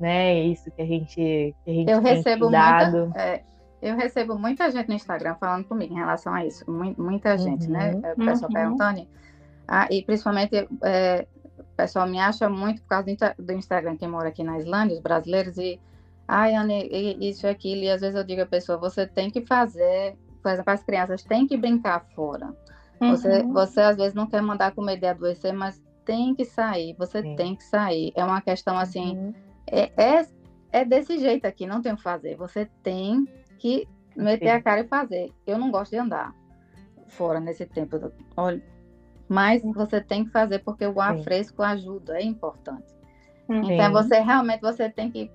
[0.00, 0.40] né?
[0.40, 3.42] Isso que a gente, que a gente eu recebo muita, é,
[3.80, 7.92] eu recebo muita gente no Instagram falando comigo em relação a isso, muita gente, né?
[7.92, 8.00] uhum.
[8.00, 8.12] né?
[8.12, 8.54] O pessoal uhum.
[8.54, 9.08] perguntando.
[9.66, 11.26] Ah, e principalmente é,
[11.58, 13.06] o pessoal me acha muito por causa
[13.38, 15.80] do Instagram, quem mora aqui na Islândia, os brasileiros, e
[16.26, 16.88] ai, Anne,
[17.20, 20.50] isso e aquilo, e às vezes eu digo à pessoa, você tem que fazer, por
[20.50, 22.54] exemplo, as crianças têm que brincar fora.
[23.00, 23.10] Uhum.
[23.10, 27.22] Você, você às vezes não quer mandar comer de adoecer, mas tem que sair, você
[27.22, 27.36] Sim.
[27.36, 28.12] tem que sair.
[28.14, 29.34] É uma questão assim, uhum
[29.66, 30.26] é, é,
[30.72, 32.36] é desse jeito aqui, não tem o que fazer.
[32.36, 33.26] Você tem
[33.58, 35.32] que meter a cara e fazer.
[35.46, 36.34] Eu não gosto de andar
[37.08, 38.12] fora nesse tempo.
[38.36, 38.62] Olha,
[39.28, 41.24] mas você tem que fazer porque o ar Sim.
[41.24, 42.92] fresco ajuda, é importante.
[43.46, 43.72] Sim.
[43.72, 45.30] Então você realmente você tem que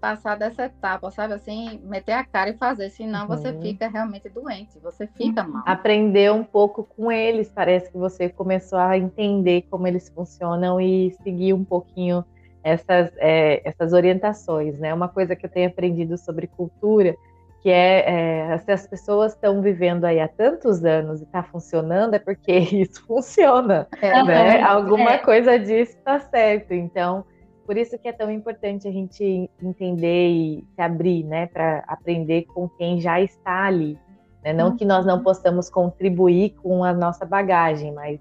[0.00, 3.26] passar dessa etapa, sabe assim, meter a cara e fazer, senão uhum.
[3.26, 5.64] você fica realmente doente, você fica mal.
[5.66, 11.10] Aprender um pouco com eles, parece que você começou a entender como eles funcionam e
[11.22, 12.24] seguir um pouquinho
[12.68, 14.92] essas, é, essas orientações, né?
[14.92, 17.16] Uma coisa que eu tenho aprendido sobre cultura,
[17.60, 22.14] que é, é se as pessoas estão vivendo aí há tantos anos e está funcionando,
[22.14, 24.62] é porque isso funciona, é, né?
[24.62, 25.18] Alguma é.
[25.18, 26.72] coisa disso está certo.
[26.72, 27.24] Então,
[27.66, 32.44] por isso que é tão importante a gente entender e se abrir, né, para aprender
[32.44, 33.98] com quem já está ali.
[34.42, 34.52] Né?
[34.52, 35.22] Não que nós não uhum.
[35.22, 38.20] possamos contribuir com a nossa bagagem, mas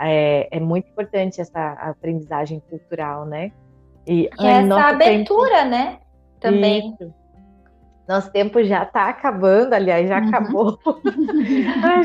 [0.00, 3.52] é, é muito importante essa aprendizagem cultural, né?
[4.08, 5.70] E, que ai, essa abertura, tempo...
[5.70, 5.98] né?
[6.40, 6.96] Também.
[6.98, 7.14] Isso.
[8.08, 10.28] Nosso tempo já está acabando, aliás, já uhum.
[10.28, 10.78] acabou.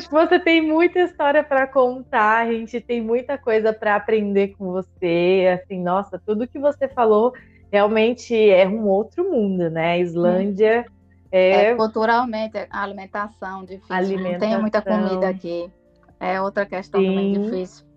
[0.04, 4.72] Que você tem muita história para contar, a gente tem muita coisa para aprender com
[4.72, 5.62] você.
[5.62, 7.32] Assim, nossa, tudo que você falou
[7.72, 9.94] realmente é um outro mundo, né?
[9.94, 10.94] A Islândia hum.
[11.32, 11.68] é...
[11.68, 11.76] é...
[11.76, 13.96] culturalmente, a alimentação difícil.
[13.96, 14.32] Alimentação.
[14.32, 15.72] Não tem muita comida aqui.
[16.20, 17.08] É outra questão Sim.
[17.08, 17.93] também difícil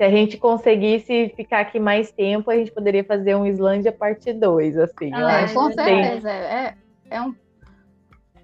[0.00, 4.32] se a gente conseguisse ficar aqui mais tempo, a gente poderia fazer um Islândia parte
[4.32, 5.12] 2, assim.
[5.12, 6.26] Ah, é, com certeza.
[6.30, 6.38] Tem...
[6.38, 6.74] É,
[7.10, 7.34] é um.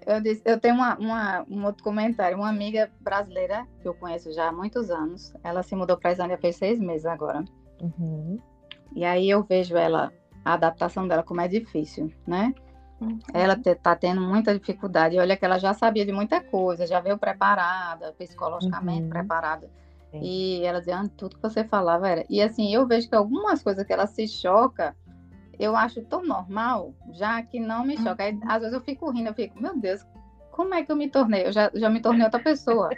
[0.06, 2.36] Eu, disse, eu tenho uma, uma, um outro comentário.
[2.36, 6.12] Uma amiga brasileira que eu conheço já há muitos anos, ela se mudou para a
[6.12, 7.42] Islândia faz seis meses agora.
[7.80, 8.38] Uhum.
[8.94, 10.12] E aí eu vejo ela,
[10.44, 12.54] a adaptação dela como é difícil, né?
[13.00, 13.18] Uhum.
[13.32, 15.18] Ela está tendo muita dificuldade.
[15.18, 19.08] Olha que ela já sabia de muita coisa, já veio preparada, psicologicamente uhum.
[19.08, 19.70] preparada
[20.10, 20.20] Sim.
[20.22, 22.24] E ela dizia, ah, tudo que você falava era.
[22.28, 24.94] E assim, eu vejo que algumas coisas que ela se choca,
[25.58, 28.24] eu acho tão normal, já que não me choca.
[28.24, 30.04] Aí, às vezes eu fico rindo, eu fico, meu Deus,
[30.56, 31.46] como é que eu me tornei?
[31.46, 32.90] Eu já, já me tornei outra pessoa.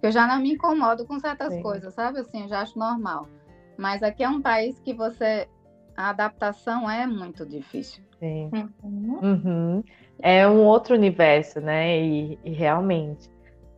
[0.00, 1.62] eu já não me incomodo com certas Sim.
[1.62, 2.20] coisas, sabe?
[2.20, 3.28] Assim, eu já acho normal.
[3.76, 5.48] Mas aqui é um país que você.
[5.96, 8.02] A adaptação é muito difícil.
[8.18, 8.50] Sim.
[8.82, 9.18] Uhum.
[9.20, 9.84] Uhum.
[10.20, 11.98] É um outro universo, né?
[11.98, 13.28] E, e realmente.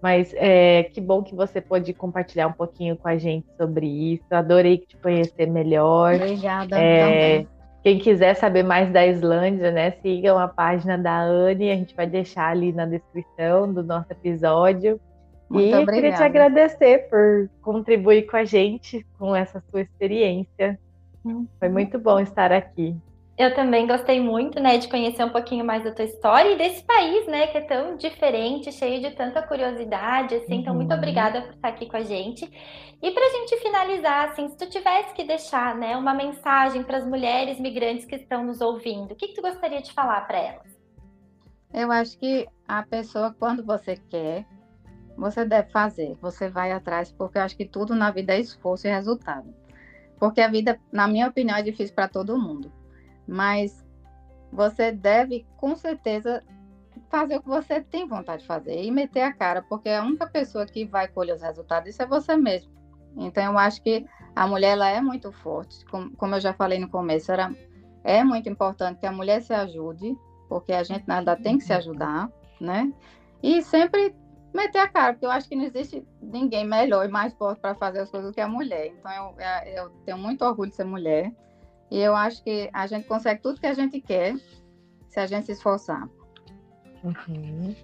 [0.03, 4.25] Mas é, que bom que você pôde compartilhar um pouquinho com a gente sobre isso.
[4.33, 6.17] Adorei te conhecer melhor.
[6.17, 6.77] Obrigada.
[6.77, 7.47] É,
[7.85, 11.71] quem quiser saber mais da Islândia, né, sigam a página da Anne.
[11.71, 15.01] A gente vai deixar ali na descrição do nosso episódio.
[15.49, 15.93] Muito e obrigada.
[15.93, 20.79] queria te agradecer por contribuir com a gente com essa sua experiência.
[21.23, 21.73] Foi uhum.
[21.73, 22.97] muito bom estar aqui.
[23.37, 26.83] Eu também gostei muito, né, de conhecer um pouquinho mais da tua história e desse
[26.85, 30.55] país, né, que é tão diferente, cheio de tanta curiosidade, assim.
[30.55, 30.61] Uhum.
[30.61, 30.99] Então, muito uhum.
[30.99, 32.45] obrigada por estar aqui com a gente.
[33.03, 36.99] E para a gente finalizar, assim, se tu tivesse que deixar, né, uma mensagem para
[36.99, 40.39] as mulheres migrantes que estão nos ouvindo, o que, que tu gostaria de falar para
[40.39, 40.79] elas?
[41.73, 44.45] Eu acho que a pessoa, quando você quer,
[45.17, 48.87] você deve fazer, você vai atrás, porque eu acho que tudo na vida é esforço
[48.87, 49.55] e resultado.
[50.19, 52.71] Porque a vida, na minha opinião, é difícil para todo mundo.
[53.33, 53.83] Mas
[54.53, 56.43] você deve, com certeza,
[57.09, 60.27] fazer o que você tem vontade de fazer e meter a cara, porque a única
[60.27, 62.71] pessoa que vai colher os resultados isso é você mesmo.
[63.17, 64.05] Então, eu acho que
[64.37, 67.51] a mulher ela é muito forte, como, como eu já falei no começo, era,
[68.05, 70.15] é muito importante que a mulher se ajude,
[70.47, 72.31] porque a gente nada tem que se ajudar,
[72.61, 72.93] né?
[73.43, 74.15] E sempre
[74.53, 77.75] meter a cara, porque eu acho que não existe ninguém melhor e mais forte para
[77.75, 78.89] fazer as coisas do que a mulher.
[78.89, 81.33] Então, eu, é, eu tenho muito orgulho de ser mulher
[81.93, 84.35] e eu acho que a gente consegue tudo que a gente quer
[85.11, 86.09] se a gente se esforçar.
[87.05, 87.75] Uhum.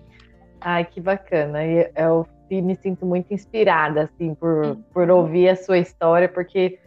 [0.63, 1.63] Ai, que bacana.
[1.63, 6.79] Eu, eu me sinto muito inspirada, assim, por, por ouvir a sua história, porque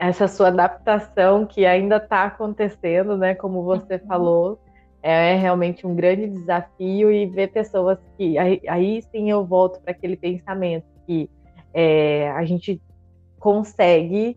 [0.00, 4.06] essa sua adaptação que ainda está acontecendo, né, como você uhum.
[4.08, 4.60] falou,
[5.00, 9.92] é realmente um grande desafio e ver pessoas que aí, aí sim eu volto para
[9.92, 11.30] aquele pensamento que
[11.72, 12.82] é, a gente
[13.38, 14.36] consegue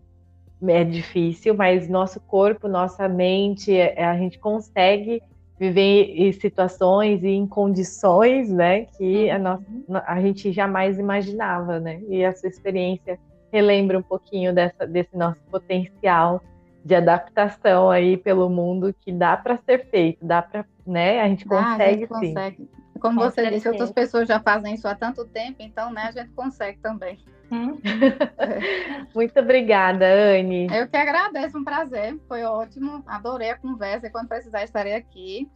[0.68, 5.22] é difícil, mas nosso corpo, nossa mente, é, a gente consegue
[5.58, 10.00] viver em situações e em condições, né, que a, nossa, uhum.
[10.06, 12.00] a gente jamais imaginava, né?
[12.08, 13.18] E a sua experiência
[13.52, 16.42] relembra um pouquinho dessa, desse nosso potencial
[16.84, 21.20] de adaptação aí pelo mundo que dá para ser feito, dá para, né?
[21.20, 22.34] A gente consegue, ah, a gente sim.
[22.34, 22.70] consegue.
[23.00, 23.56] Como Com você certeza.
[23.56, 27.18] disse, outras pessoas já fazem isso há tanto tempo, então, né, a gente consegue também.
[27.52, 27.78] Hum?
[29.14, 30.66] Muito obrigada, Anne.
[30.74, 34.06] Eu que agradeço, um prazer, foi ótimo, adorei a conversa.
[34.06, 35.50] E quando precisar, estarei aqui.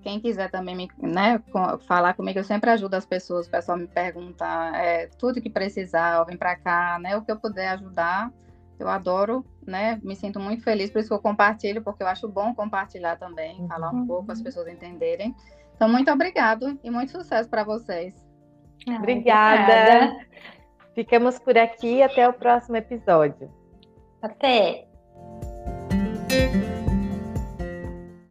[0.00, 1.42] Quem quiser também me, né,
[1.86, 3.48] falar comigo, eu sempre ajudo as pessoas.
[3.48, 4.46] O pessoal me pergunta
[4.76, 7.16] é, tudo que precisar, vem para cá, né?
[7.16, 8.32] O que eu puder ajudar,
[8.78, 10.00] eu adoro, né?
[10.02, 13.66] Me sinto muito feliz, por isso que eu compartilho, porque eu acho bom compartilhar também,
[13.68, 14.06] falar um uhum.
[14.06, 15.34] pouco, as pessoas entenderem.
[15.74, 18.14] Então, muito obrigado e muito sucesso para vocês.
[18.86, 19.62] Obrigada.
[19.62, 20.59] obrigada.
[21.00, 23.50] Ficamos por aqui até o próximo episódio.
[24.20, 24.86] Até.